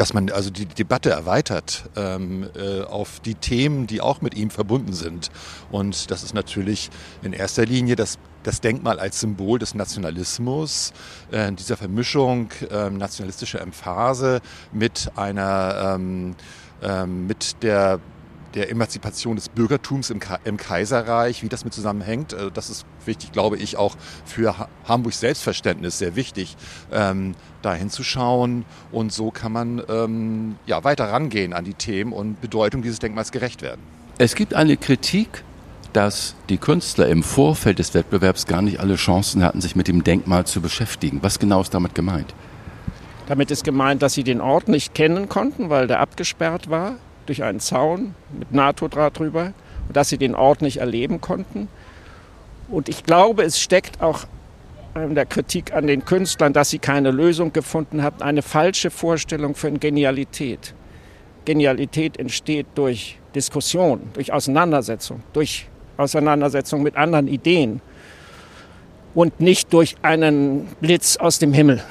Dass 0.01 0.15
man 0.15 0.31
also 0.31 0.49
die 0.49 0.65
Debatte 0.65 1.11
erweitert 1.11 1.85
ähm, 1.95 2.49
äh, 2.57 2.81
auf 2.85 3.21
die 3.21 3.35
Themen, 3.35 3.87
die 3.87 4.01
auch 4.01 4.23
mit 4.23 4.35
ihm 4.35 4.49
verbunden 4.49 4.95
sind. 4.95 5.31
Und 5.71 6.11
das 6.11 6.23
ist 6.23 6.33
natürlich 6.33 6.89
in 7.21 7.35
erster 7.35 7.67
Linie 7.67 7.97
das, 7.97 8.19
das 8.43 8.63
Denkmal 8.63 8.99
als 8.99 9.21
Symbol 9.21 9.59
des 9.59 9.75
Nationalismus, 9.75 10.95
äh, 11.33 11.53
dieser 11.53 11.77
Vermischung 11.77 12.51
äh, 12.71 12.89
nationalistischer 12.89 13.61
Emphase 13.61 14.41
mit 14.73 15.11
einer 15.17 15.97
ähm, 15.97 16.35
ähm, 16.83 17.27
mit 17.27 17.63
der 17.63 18.01
der 18.55 18.71
Emanzipation 18.71 19.37
des 19.37 19.49
Bürgertums 19.49 20.11
im, 20.11 20.21
im, 20.45 20.57
Kaiserreich, 20.57 21.43
wie 21.43 21.49
das 21.49 21.65
mit 21.65 21.73
zusammenhängt. 21.73 22.35
Also 22.35 22.51
das 22.51 22.69
ist 22.71 22.85
wichtig, 23.05 23.33
glaube 23.33 23.57
ich, 23.57 23.77
auch 23.77 23.97
für 24.25 24.69
Hamburgs 24.85 25.21
Selbstverständnis 25.21 25.99
sehr 25.99 26.17
wichtig, 26.17 26.57
ähm, 26.91 27.35
da 27.63 27.75
hinzuschauen. 27.75 28.65
Und 28.93 29.13
so 29.13 29.31
kann 29.31 29.53
man 29.53 29.83
ähm, 29.89 30.57
ja, 30.67 30.83
weiter 30.85 31.07
rangehen 31.07 31.53
an 31.53 31.65
die 31.65 31.75
Themen 31.75 32.13
und 32.13 32.41
Bedeutung 32.41 32.83
dieses 32.83 32.99
Denkmals 32.99 33.33
gerecht 33.33 33.63
werden. 33.63 33.81
Es 34.19 34.35
gibt 34.35 34.55
eine 34.55 34.77
Kritik, 34.77 35.45
dass 35.93 36.35
die 36.49 36.59
Künstler 36.59 37.09
im 37.09 37.23
Vorfeld 37.23 37.79
des 37.79 37.95
Wettbewerbs 37.95 38.47
gar 38.47 38.63
nicht 38.63 38.81
alle 38.81 38.97
Chancen 38.97 39.43
hatten, 39.43 39.61
sich 39.61 39.77
mit 39.77 39.89
dem 39.89 40.05
Denkmal 40.05 40.47
zu 40.47 40.61
beschäftigen. 40.61 41.19
Was 41.23 41.39
genau 41.39 41.61
ist 41.61 41.75
damit 41.75 41.95
gemeint? 41.95 42.35
Damit 43.27 43.51
ist 43.51 43.65
gemeint, 43.65 44.03
dass 44.03 44.15
sie 44.15 44.25
den 44.25 44.41
Ort 44.41 44.69
nicht 44.69 44.95
kennen 44.95 45.29
konnten, 45.29 45.71
weil 45.71 45.87
der 45.87 46.01
abgesperrt 46.01 46.69
war 46.69 46.97
durch 47.27 47.43
einen 47.45 47.61
Zaun 47.61 48.15
mit 48.37 48.53
NATO-Draht 48.53 49.19
drüber 49.19 49.53
und 49.87 49.97
dass 49.97 50.09
sie 50.09 50.19
den 50.19 50.35
Ort 50.35 50.63
nicht 50.63 50.79
erleben 50.79 51.21
konnten. 51.21 51.69
Und 52.69 52.89
ich 52.89 53.05
glaube, 53.05 53.43
es 53.43 53.61
steckt 53.61 54.03
auch 54.03 54.25
der 54.95 55.27
Kritik 55.27 55.73
an 55.73 55.87
den 55.87 56.05
Künstlern, 56.05 56.53
dass 56.53 56.71
sie 56.71 56.79
keine 56.79 57.11
Lösung 57.11 57.53
gefunden 57.53 58.03
haben, 58.03 58.23
eine 58.23 58.43
falsche 58.43 58.91
Vorstellung 58.91 59.55
von 59.55 59.79
Genialität. 59.79 60.75
Genialität 61.45 62.19
entsteht 62.19 62.67
durch 62.75 63.19
Diskussion, 63.35 64.01
durch 64.15 64.33
Auseinandersetzung, 64.33 65.23
durch 65.33 65.67
Auseinandersetzung 65.97 66.83
mit 66.83 66.97
anderen 66.97 67.29
Ideen 67.29 67.81
und 69.15 69.41
nicht 69.41 69.73
durch 69.73 69.97
einen 70.03 70.69
Blitz 70.81 71.17
aus 71.17 71.39
dem 71.39 71.53
Himmel. 71.53 71.83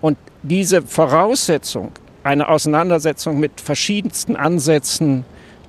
Und 0.00 0.18
diese 0.42 0.82
Voraussetzung 0.82 1.92
eine 2.22 2.48
Auseinandersetzung 2.48 3.38
mit 3.38 3.60
verschiedensten 3.60 4.36
Ansätzen 4.36 5.24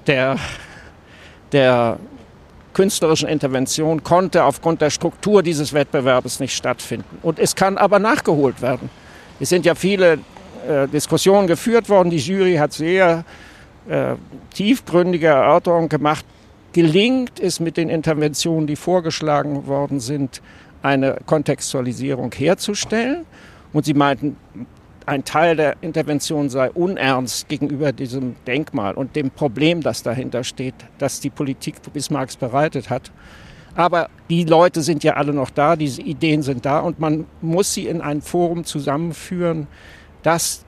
der, 0.08 0.38
der 1.52 2.00
künstlerischen 2.75 3.27
Intervention 3.27 4.03
konnte 4.03 4.43
aufgrund 4.43 4.81
der 4.81 4.91
Struktur 4.91 5.41
dieses 5.41 5.73
Wettbewerbes 5.73 6.39
nicht 6.39 6.55
stattfinden. 6.55 7.17
Und 7.23 7.39
es 7.39 7.55
kann 7.55 7.79
aber 7.79 7.97
nachgeholt 7.97 8.61
werden. 8.61 8.91
Es 9.39 9.49
sind 9.49 9.65
ja 9.65 9.73
viele 9.73 10.19
äh, 10.67 10.88
Diskussionen 10.88 11.47
geführt 11.47 11.89
worden. 11.89 12.11
Die 12.11 12.17
Jury 12.17 12.55
hat 12.57 12.73
sehr 12.73 13.23
äh, 13.89 14.15
tiefgründige 14.53 15.27
Erörterungen 15.27 15.89
gemacht, 15.89 16.25
gelingt 16.73 17.39
es 17.39 17.59
mit 17.59 17.77
den 17.77 17.89
Interventionen, 17.89 18.67
die 18.67 18.75
vorgeschlagen 18.75 19.65
worden 19.67 19.99
sind, 19.99 20.41
eine 20.83 21.17
Kontextualisierung 21.25 22.31
herzustellen. 22.33 23.25
Und 23.73 23.85
sie 23.85 23.93
meinten, 23.93 24.38
ein 25.06 25.24
Teil 25.24 25.56
der 25.56 25.76
Intervention 25.82 26.50
sei 26.50 26.72
unernst 26.72 27.48
gegenüber 27.48 27.91
diesem 27.91 28.36
Denkmal 28.48 28.96
und 28.96 29.15
dem 29.15 29.30
Problem, 29.30 29.82
das 29.82 30.04
dahinter 30.04 30.44
steht, 30.44 30.74
das 30.98 31.20
die 31.20 31.30
Politik 31.30 31.76
Bismarcks 31.94 32.36
bereitet 32.36 32.89
hat. 32.89 33.12
Aber 33.76 34.10
die 34.30 34.46
Leute 34.46 34.82
sind 34.82 35.04
ja 35.04 35.13
alle 35.13 35.34
noch 35.34 35.50
da, 35.50 35.76
diese 35.76 36.02
Ideen 36.02 36.41
sind 36.41 36.65
da 36.65 36.80
und 36.80 37.00
man 37.00 37.26
muss 37.41 37.74
sie 37.74 37.88
in 37.88 38.02
ein 38.02 38.22
Forum 38.22 38.63
zusammenführen, 38.63 39.68
das 40.24 40.63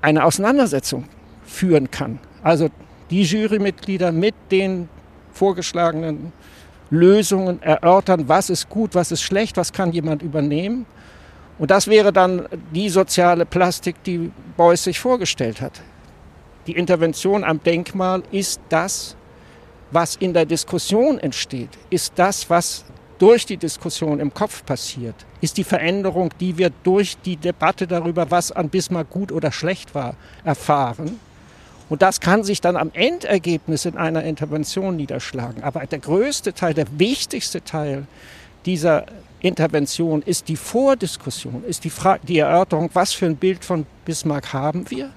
eine 0.00 0.24
Auseinandersetzung 0.24 1.04
führen 1.44 1.90
kann. 1.90 2.18
Also 2.42 2.70
die 3.10 3.22
Jurymitglieder 3.22 4.10
mit 4.10 4.34
den 4.50 4.88
vorgeschlagenen 5.32 6.32
Lösungen 6.90 7.62
erörtern, 7.62 8.24
was 8.26 8.50
ist 8.50 8.68
gut, 8.68 8.94
was 8.94 9.12
ist 9.12 9.22
schlecht, 9.22 9.56
was 9.56 9.72
kann 9.72 9.92
jemand 9.92 10.22
übernehmen. 10.22 10.86
Und 11.60 11.70
das 11.70 11.88
wäre 11.88 12.10
dann 12.10 12.48
die 12.74 12.88
soziale 12.88 13.44
Plastik, 13.44 14.02
die 14.04 14.32
Beuys 14.56 14.82
sich 14.82 14.98
vorgestellt 14.98 15.60
hat. 15.60 15.82
Die 16.66 16.72
Intervention 16.72 17.44
am 17.44 17.62
Denkmal 17.62 18.22
ist 18.32 18.62
das, 18.70 19.14
was 19.90 20.16
in 20.16 20.32
der 20.32 20.46
Diskussion 20.46 21.18
entsteht, 21.18 21.68
ist 21.90 22.14
das, 22.16 22.48
was 22.48 22.86
durch 23.18 23.44
die 23.44 23.58
Diskussion 23.58 24.20
im 24.20 24.32
Kopf 24.32 24.64
passiert, 24.64 25.14
ist 25.42 25.58
die 25.58 25.64
Veränderung, 25.64 26.30
die 26.40 26.56
wir 26.56 26.70
durch 26.82 27.18
die 27.18 27.36
Debatte 27.36 27.86
darüber, 27.86 28.30
was 28.30 28.50
an 28.50 28.70
Bismarck 28.70 29.10
gut 29.10 29.30
oder 29.30 29.52
schlecht 29.52 29.94
war, 29.94 30.14
erfahren. 30.44 31.20
Und 31.90 32.00
das 32.00 32.20
kann 32.20 32.42
sich 32.42 32.62
dann 32.62 32.76
am 32.76 32.90
Endergebnis 32.94 33.84
in 33.84 33.98
einer 33.98 34.22
Intervention 34.22 34.96
niederschlagen. 34.96 35.62
Aber 35.62 35.84
der 35.84 35.98
größte 35.98 36.54
Teil, 36.54 36.72
der 36.72 36.86
wichtigste 36.98 37.62
Teil 37.62 38.06
dieser 38.66 39.06
Intervention 39.40 40.22
ist 40.22 40.48
die 40.48 40.56
Vordiskussion, 40.56 41.64
ist 41.64 41.84
die, 41.84 41.90
Frage, 41.90 42.20
die 42.26 42.38
Erörterung, 42.38 42.90
was 42.92 43.12
für 43.12 43.26
ein 43.26 43.36
Bild 43.36 43.64
von 43.64 43.86
Bismarck 44.04 44.52
haben 44.52 44.90
wir 44.90 45.10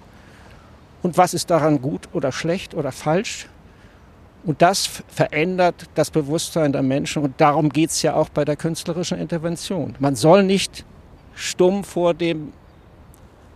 und 1.01 1.17
was 1.17 1.33
ist 1.33 1.49
daran 1.49 1.81
gut 1.81 2.07
oder 2.13 2.31
schlecht 2.31 2.73
oder 2.73 2.91
falsch. 2.91 3.47
Und 4.45 4.61
das 4.61 4.89
verändert 5.07 5.89
das 5.95 6.11
Bewusstsein 6.11 6.73
der 6.73 6.83
Menschen 6.83 7.23
und 7.23 7.39
darum 7.39 7.69
geht 7.69 7.91
es 7.91 8.01
ja 8.01 8.13
auch 8.13 8.29
bei 8.29 8.43
der 8.45 8.55
künstlerischen 8.55 9.17
Intervention. 9.17 9.95
Man 9.99 10.15
soll 10.15 10.43
nicht 10.43 10.85
stumm 11.33 11.83
vor 11.83 12.13
dem 12.13 12.51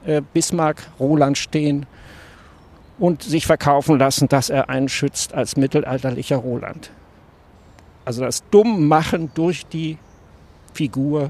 äh, 0.06 0.22
Bismarck 0.34 0.90
Roland 1.00 1.38
stehen 1.38 1.86
und 3.00 3.22
sich 3.24 3.46
verkaufen 3.46 4.00
lassen, 4.00 4.28
dass 4.28 4.50
er 4.50 4.70
einen 4.70 4.90
schützt 4.90 5.34
als 5.34 5.58
mittelalterlicher 5.58 6.38
Roland. 6.38 6.90
Also 8.08 8.22
das 8.22 8.42
Dummmachen 8.52 9.32
durch 9.34 9.66
die 9.66 9.98
Figur 10.74 11.30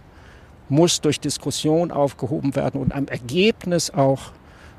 muss 0.69 1.01
durch 1.01 1.19
Diskussion 1.19 1.91
aufgehoben 1.91 2.55
werden 2.55 2.79
und 2.79 2.93
am 2.93 3.07
Ergebnis 3.07 3.89
auch 3.89 4.31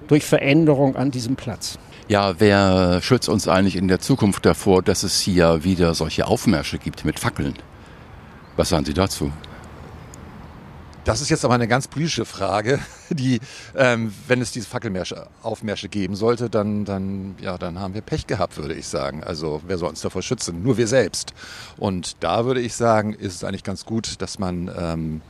durch 0.06 0.24
Veränderung 0.24 0.94
an 0.94 1.10
diesem 1.10 1.34
Platz. 1.34 1.76
Ja, 2.06 2.38
wer 2.38 3.02
schützt 3.02 3.28
uns 3.28 3.48
eigentlich 3.48 3.74
in 3.74 3.88
der 3.88 3.98
Zukunft 3.98 4.46
davor, 4.46 4.80
dass 4.80 5.02
es 5.02 5.18
hier 5.18 5.64
wieder 5.64 5.92
solche 5.94 6.28
Aufmärsche 6.28 6.78
gibt 6.78 7.04
mit 7.04 7.18
Fackeln? 7.18 7.54
Was 8.56 8.68
sagen 8.68 8.84
Sie 8.84 8.94
dazu? 8.94 9.32
Das 11.02 11.20
ist 11.20 11.30
jetzt 11.30 11.44
aber 11.44 11.54
eine 11.54 11.66
ganz 11.66 11.88
politische 11.88 12.24
Frage, 12.24 12.78
die, 13.10 13.40
ähm, 13.76 14.12
wenn 14.26 14.40
es 14.40 14.52
diese 14.52 14.68
Fackelmärsche 14.68 15.28
geben 15.88 16.16
sollte, 16.16 16.50
dann, 16.50 16.84
dann, 16.84 17.36
ja, 17.40 17.58
dann 17.58 17.78
haben 17.78 17.94
wir 17.94 18.00
Pech 18.00 18.26
gehabt, 18.26 18.56
würde 18.56 18.74
ich 18.74 18.86
sagen. 18.86 19.22
Also 19.22 19.62
wer 19.66 19.78
soll 19.78 19.90
uns 19.90 20.00
davor 20.00 20.22
schützen? 20.22 20.62
Nur 20.62 20.76
wir 20.76 20.86
selbst. 20.86 21.34
Und 21.76 22.16
da 22.20 22.44
würde 22.44 22.60
ich 22.60 22.74
sagen, 22.74 23.12
ist 23.12 23.36
es 23.36 23.44
eigentlich 23.44 23.64
ganz 23.64 23.84
gut, 23.84 24.20
dass 24.20 24.38
man 24.38 24.70
ähm, 24.76 25.20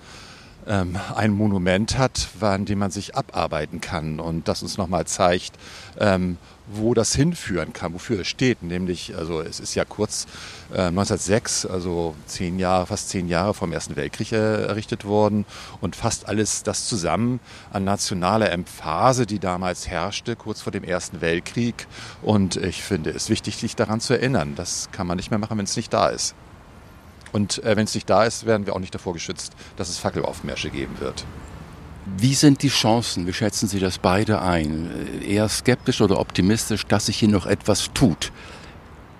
ähm, 0.68 0.98
ein 1.14 1.32
Monument 1.32 1.98
hat, 1.98 2.28
an 2.40 2.64
dem 2.64 2.78
man 2.78 2.90
sich 2.90 3.16
abarbeiten 3.16 3.80
kann 3.80 4.20
und 4.20 4.48
das 4.48 4.62
uns 4.62 4.78
nochmal 4.78 5.06
zeigt, 5.06 5.54
ähm, 5.98 6.36
wo 6.70 6.92
das 6.94 7.14
hinführen 7.14 7.72
kann, 7.72 7.94
wofür 7.94 8.20
es 8.20 8.28
steht. 8.28 8.62
Nämlich, 8.62 9.16
also 9.16 9.40
es 9.40 9.58
ist 9.58 9.74
ja 9.74 9.84
kurz 9.84 10.26
äh, 10.70 10.82
1906, 10.82 11.66
also 11.66 12.14
zehn 12.26 12.58
Jahre, 12.58 12.86
fast 12.86 13.08
zehn 13.08 13.28
Jahre 13.28 13.54
vom 13.54 13.72
Ersten 13.72 13.96
Weltkrieg 13.96 14.32
äh, 14.32 14.66
errichtet 14.66 15.04
worden 15.04 15.46
und 15.80 15.96
fast 15.96 16.28
alles 16.28 16.62
das 16.62 16.86
zusammen 16.86 17.40
an 17.72 17.84
nationaler 17.84 18.52
Emphase, 18.52 19.26
die 19.26 19.38
damals 19.38 19.88
herrschte, 19.88 20.36
kurz 20.36 20.60
vor 20.60 20.72
dem 20.72 20.84
Ersten 20.84 21.20
Weltkrieg. 21.20 21.86
Und 22.22 22.56
ich 22.56 22.82
finde 22.82 23.10
es 23.10 23.30
wichtig, 23.30 23.56
sich 23.56 23.74
daran 23.74 24.00
zu 24.00 24.12
erinnern. 24.12 24.54
Das 24.54 24.90
kann 24.92 25.06
man 25.06 25.16
nicht 25.16 25.30
mehr 25.30 25.38
machen, 25.38 25.56
wenn 25.56 25.64
es 25.64 25.76
nicht 25.76 25.92
da 25.92 26.08
ist. 26.08 26.34
Und 27.32 27.62
äh, 27.64 27.76
wenn 27.76 27.84
es 27.84 27.94
nicht 27.94 28.08
da 28.08 28.24
ist, 28.24 28.46
werden 28.46 28.66
wir 28.66 28.74
auch 28.74 28.80
nicht 28.80 28.94
davor 28.94 29.12
geschützt, 29.12 29.52
dass 29.76 29.88
es 29.88 29.98
Fackelaufmärsche 29.98 30.70
geben 30.70 31.00
wird. 31.00 31.24
Wie 32.16 32.34
sind 32.34 32.62
die 32.62 32.68
Chancen? 32.68 33.26
Wie 33.26 33.32
schätzen 33.32 33.68
Sie 33.68 33.80
das 33.80 33.98
beide 33.98 34.40
ein? 34.40 34.90
Eher 35.22 35.48
skeptisch 35.48 36.00
oder 36.00 36.18
optimistisch, 36.18 36.86
dass 36.86 37.06
sich 37.06 37.18
hier 37.18 37.28
noch 37.28 37.46
etwas 37.46 37.90
tut 37.92 38.32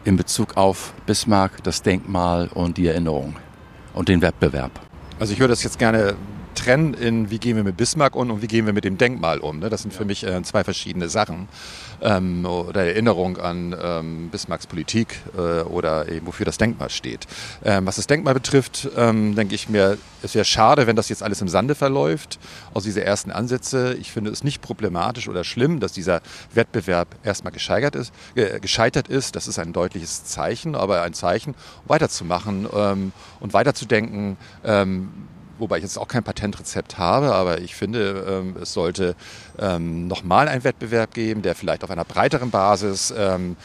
in 0.04 0.16
Bezug 0.16 0.56
auf 0.56 0.94
Bismarck, 1.06 1.62
das 1.64 1.82
Denkmal 1.82 2.48
und 2.54 2.78
die 2.78 2.86
Erinnerung 2.86 3.36
und 3.92 4.08
den 4.08 4.22
Wettbewerb? 4.22 4.70
Also 5.18 5.32
ich 5.32 5.38
würde 5.40 5.52
das 5.52 5.62
jetzt 5.62 5.78
gerne 5.78 6.16
trennen 6.68 6.92
in, 6.92 7.30
wie 7.30 7.38
gehen 7.38 7.56
wir 7.56 7.64
mit 7.64 7.78
Bismarck 7.78 8.14
um 8.14 8.30
und 8.30 8.42
wie 8.42 8.46
gehen 8.46 8.66
wir 8.66 8.74
mit 8.74 8.84
dem 8.84 8.98
Denkmal 8.98 9.38
um. 9.38 9.58
Ne? 9.58 9.70
Das 9.70 9.80
sind 9.80 9.94
für 9.94 10.04
mich 10.04 10.22
äh, 10.26 10.42
zwei 10.42 10.64
verschiedene 10.64 11.08
Sachen 11.08 11.48
ähm, 12.02 12.44
oder 12.44 12.84
Erinnerung 12.84 13.38
an 13.38 13.74
ähm, 13.80 14.28
Bismarcks 14.28 14.66
Politik 14.66 15.18
äh, 15.34 15.62
oder 15.62 16.10
eben 16.10 16.26
wofür 16.26 16.44
das 16.44 16.58
Denkmal 16.58 16.90
steht. 16.90 17.26
Ähm, 17.64 17.86
was 17.86 17.96
das 17.96 18.06
Denkmal 18.06 18.34
betrifft, 18.34 18.86
ähm, 18.98 19.34
denke 19.34 19.54
ich 19.54 19.70
mir, 19.70 19.96
es 20.22 20.34
wäre 20.34 20.44
schade, 20.44 20.86
wenn 20.86 20.94
das 20.94 21.08
jetzt 21.08 21.22
alles 21.22 21.40
im 21.40 21.48
Sande 21.48 21.74
verläuft, 21.74 22.38
aus 22.74 22.84
diese 22.84 23.02
ersten 23.02 23.30
Ansätze. 23.30 23.94
Ich 23.94 24.12
finde 24.12 24.30
es 24.30 24.44
nicht 24.44 24.60
problematisch 24.60 25.26
oder 25.26 25.44
schlimm, 25.44 25.80
dass 25.80 25.92
dieser 25.92 26.20
Wettbewerb 26.52 27.08
erstmal 27.24 27.52
gescheitert 27.54 27.94
ist. 27.94 28.12
Äh, 28.34 28.60
gescheitert 28.60 29.08
ist. 29.08 29.36
Das 29.36 29.48
ist 29.48 29.58
ein 29.58 29.72
deutliches 29.72 30.26
Zeichen, 30.26 30.74
aber 30.74 31.00
ein 31.00 31.14
Zeichen, 31.14 31.54
weiterzumachen 31.86 32.68
ähm, 32.74 33.12
und 33.40 33.54
weiterzudenken, 33.54 34.36
ähm, 34.64 35.08
wobei 35.58 35.78
ich 35.78 35.82
jetzt 35.82 35.98
auch 35.98 36.08
kein 36.08 36.22
Patentrezept 36.22 36.98
habe, 36.98 37.34
aber 37.34 37.60
ich 37.60 37.74
finde, 37.74 38.24
ähm, 38.28 38.56
es 38.60 38.72
sollte 38.72 39.14
ähm, 39.58 40.06
nochmal 40.08 40.48
einen 40.48 40.64
Wettbewerb 40.64 41.14
geben, 41.14 41.42
der 41.42 41.54
vielleicht 41.54 41.84
auf 41.84 41.90
einer 41.90 42.04
breiteren 42.04 42.50
Basis 42.50 43.12
ähm, 43.16 43.56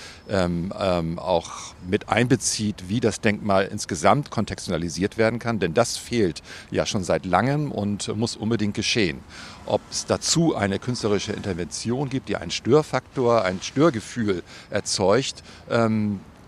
auch 1.18 1.52
mit 1.88 2.10
einbezieht, 2.10 2.86
wie 2.88 3.00
das 3.00 3.22
Denkmal 3.22 3.66
insgesamt 3.66 4.32
kontextualisiert 4.32 5.18
werden 5.18 5.40
kann, 5.40 5.60
denn 5.60 5.74
das 5.74 5.98
fehlt 5.98 6.42
ja 6.72 6.86
schon 6.86 7.04
seit 7.04 7.26
langem 7.26 7.72
und 7.72 8.16
muss 8.16 8.36
unbedingt 8.36 8.74
geschehen. 8.74 9.20
Ob 9.66 9.82
es 9.92 10.06
dazu 10.06 10.56
eine 10.56 10.80
künstlerische 10.80 11.34
Intervention 11.34 12.10
gibt, 12.10 12.30
die 12.30 12.38
einen 12.38 12.52
Störfaktor, 12.52 13.44
ein 13.44 13.62
Störgefühl 13.62 14.44
erzeugt, 14.70 15.44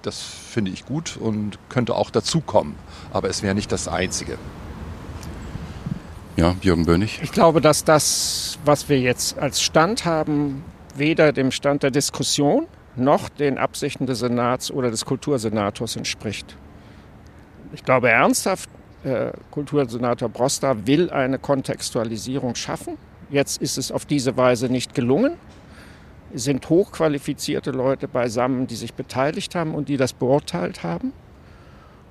das 0.02 0.22
finde 0.22 0.72
ich 0.72 0.86
gut 0.86 1.18
und 1.18 1.58
könnte 1.70 1.96
auch 1.96 2.10
dazukommen. 2.10 2.76
Aber 3.12 3.30
es 3.30 3.44
wäre 3.44 3.56
nicht 3.56 3.72
das 3.72 3.88
Einzige. 3.88 4.38
Ja, 6.38 6.54
Jürgen 6.62 6.86
Bönig. 6.86 7.20
Ich 7.24 7.32
glaube, 7.32 7.62
dass 7.62 7.86
das, 7.86 8.60
was 8.66 8.90
wir 8.90 9.00
jetzt 9.00 9.38
als 9.40 9.62
Stand 9.62 10.04
haben, 10.04 10.64
weder 10.96 11.32
dem 11.32 11.52
Stand 11.52 11.84
der 11.84 11.92
Diskussion 11.92 12.68
noch 12.98 13.30
den 13.30 13.58
Absichten 13.58 14.06
des 14.06 14.20
Senats 14.20 14.70
oder 14.70 14.92
des 14.92 15.06
Kultursenators 15.06 15.96
entspricht. 15.96 16.58
Ich 17.74 17.84
glaube 17.84 18.10
ernsthaft, 18.10 18.70
äh, 19.04 19.32
Kultursenator 19.52 20.30
Broster 20.30 20.88
will 20.88 21.10
eine 21.10 21.40
Kontextualisierung 21.40 22.56
schaffen. 22.56 22.98
Jetzt 23.30 23.62
ist 23.62 23.78
es 23.78 23.92
auf 23.92 24.06
diese 24.06 24.36
Weise 24.36 24.68
nicht 24.68 24.94
gelungen. 24.94 25.34
Es 26.34 26.44
sind 26.44 26.68
hochqualifizierte 26.70 27.72
Leute 27.72 28.08
beisammen, 28.08 28.68
die 28.68 28.76
sich 28.76 28.94
beteiligt 28.94 29.56
haben 29.56 29.74
und 29.74 29.90
die 29.90 29.98
das 29.98 30.14
beurteilt 30.14 30.84
haben. 30.84 31.14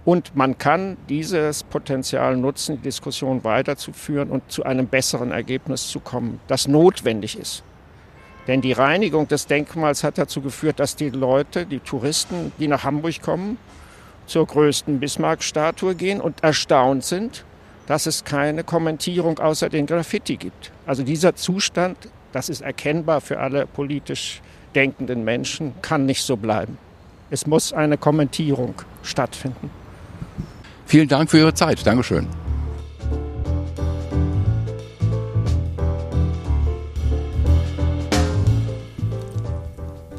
Und 0.05 0.37
man 0.37 0.59
kann 0.59 0.99
dieses 1.09 1.63
Potenzial 1.63 2.37
nutzen, 2.37 2.77
die 2.77 2.83
Diskussion 2.83 3.43
weiterzuführen 3.43 4.31
und 4.31 4.51
zu 4.53 4.65
einem 4.65 4.87
besseren 4.87 5.33
Ergebnis 5.33 5.89
zu 5.89 6.01
kommen, 6.01 6.41
das 6.47 6.69
notwendig 6.69 7.39
ist. 7.39 7.63
Denn 8.47 8.61
die 8.61 8.73
Reinigung 8.73 9.27
des 9.29 9.47
Denkmals 9.47 10.05
hat 10.05 10.19
dazu 10.19 10.43
geführt, 10.43 10.79
dass 10.79 10.97
die 10.97 11.09
Leute, 11.09 11.65
die 11.65 11.81
Touristen, 11.81 12.53
die 12.59 12.69
nach 12.69 12.85
Hamburg 12.85 13.23
kommen, 13.23 13.57
zur 14.27 14.47
größten 14.47 15.01
Bismarck-Statue 15.01 15.95
gehen 15.95 16.21
und 16.21 16.43
erstaunt 16.43 17.05
sind, 17.05 17.45
dass 17.87 18.07
es 18.07 18.25
keine 18.25 18.65
Kommentierung 18.65 19.39
außer 19.39 19.69
den 19.71 19.87
Graffiti 19.87 20.37
gibt. 20.37 20.71
Also 20.87 21.03
dieser 21.03 21.35
Zustand, 21.35 21.97
das 22.33 22.51
ist 22.51 22.61
erkennbar 22.61 23.23
für 23.23 23.39
alle 23.39 23.67
politisch 23.67 24.43
denkenden 24.75 25.25
Menschen, 25.25 25.73
kann 25.81 26.05
nicht 26.05 26.23
so 26.23 26.37
bleiben. 26.37 26.77
Es 27.31 27.47
muss 27.47 27.73
eine 27.73 27.97
Kommentierung 27.97 28.75
stattfinden. 29.03 29.71
Vielen 30.87 31.09
Dank 31.09 31.31
für 31.31 31.39
Ihre 31.39 31.55
Zeit. 31.55 31.87
Dankeschön. 31.87 32.27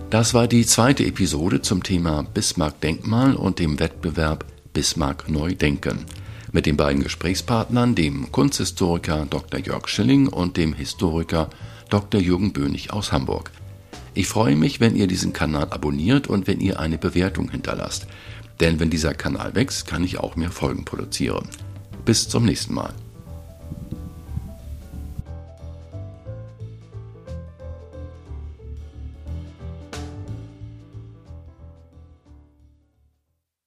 Das 0.09 0.33
war 0.33 0.47
die 0.47 0.65
zweite 0.65 1.05
Episode 1.05 1.61
zum 1.61 1.83
Thema 1.83 2.23
Bismarck 2.33 2.79
Denkmal 2.79 3.35
und 3.35 3.59
dem 3.59 3.79
Wettbewerb 3.79 4.45
Bismarck 4.71 5.29
Neu 5.29 5.55
Denken 5.55 6.05
mit 6.55 6.65
den 6.65 6.77
beiden 6.77 7.03
Gesprächspartnern, 7.03 7.95
dem 7.95 8.31
Kunsthistoriker 8.31 9.27
Dr. 9.29 9.59
Jörg 9.59 9.89
Schilling 9.89 10.29
und 10.29 10.55
dem 10.55 10.73
Historiker 10.73 11.49
Dr. 11.89 12.21
Jürgen 12.21 12.53
Bönig 12.53 12.93
aus 12.93 13.11
Hamburg. 13.11 13.51
Ich 14.13 14.27
freue 14.27 14.55
mich, 14.55 14.79
wenn 14.79 14.95
ihr 14.95 15.07
diesen 15.07 15.33
Kanal 15.33 15.67
abonniert 15.71 16.27
und 16.27 16.47
wenn 16.47 16.61
ihr 16.61 16.79
eine 16.79 16.97
Bewertung 16.97 17.51
hinterlasst. 17.51 18.07
Denn 18.59 18.79
wenn 18.79 18.89
dieser 18.89 19.13
Kanal 19.13 19.55
wächst, 19.55 19.87
kann 19.87 20.03
ich 20.03 20.19
auch 20.19 20.35
mehr 20.35 20.51
Folgen 20.51 20.85
produzieren. 20.85 21.47
Bis 22.05 22.29
zum 22.29 22.45
nächsten 22.45 22.73
Mal. 22.73 22.93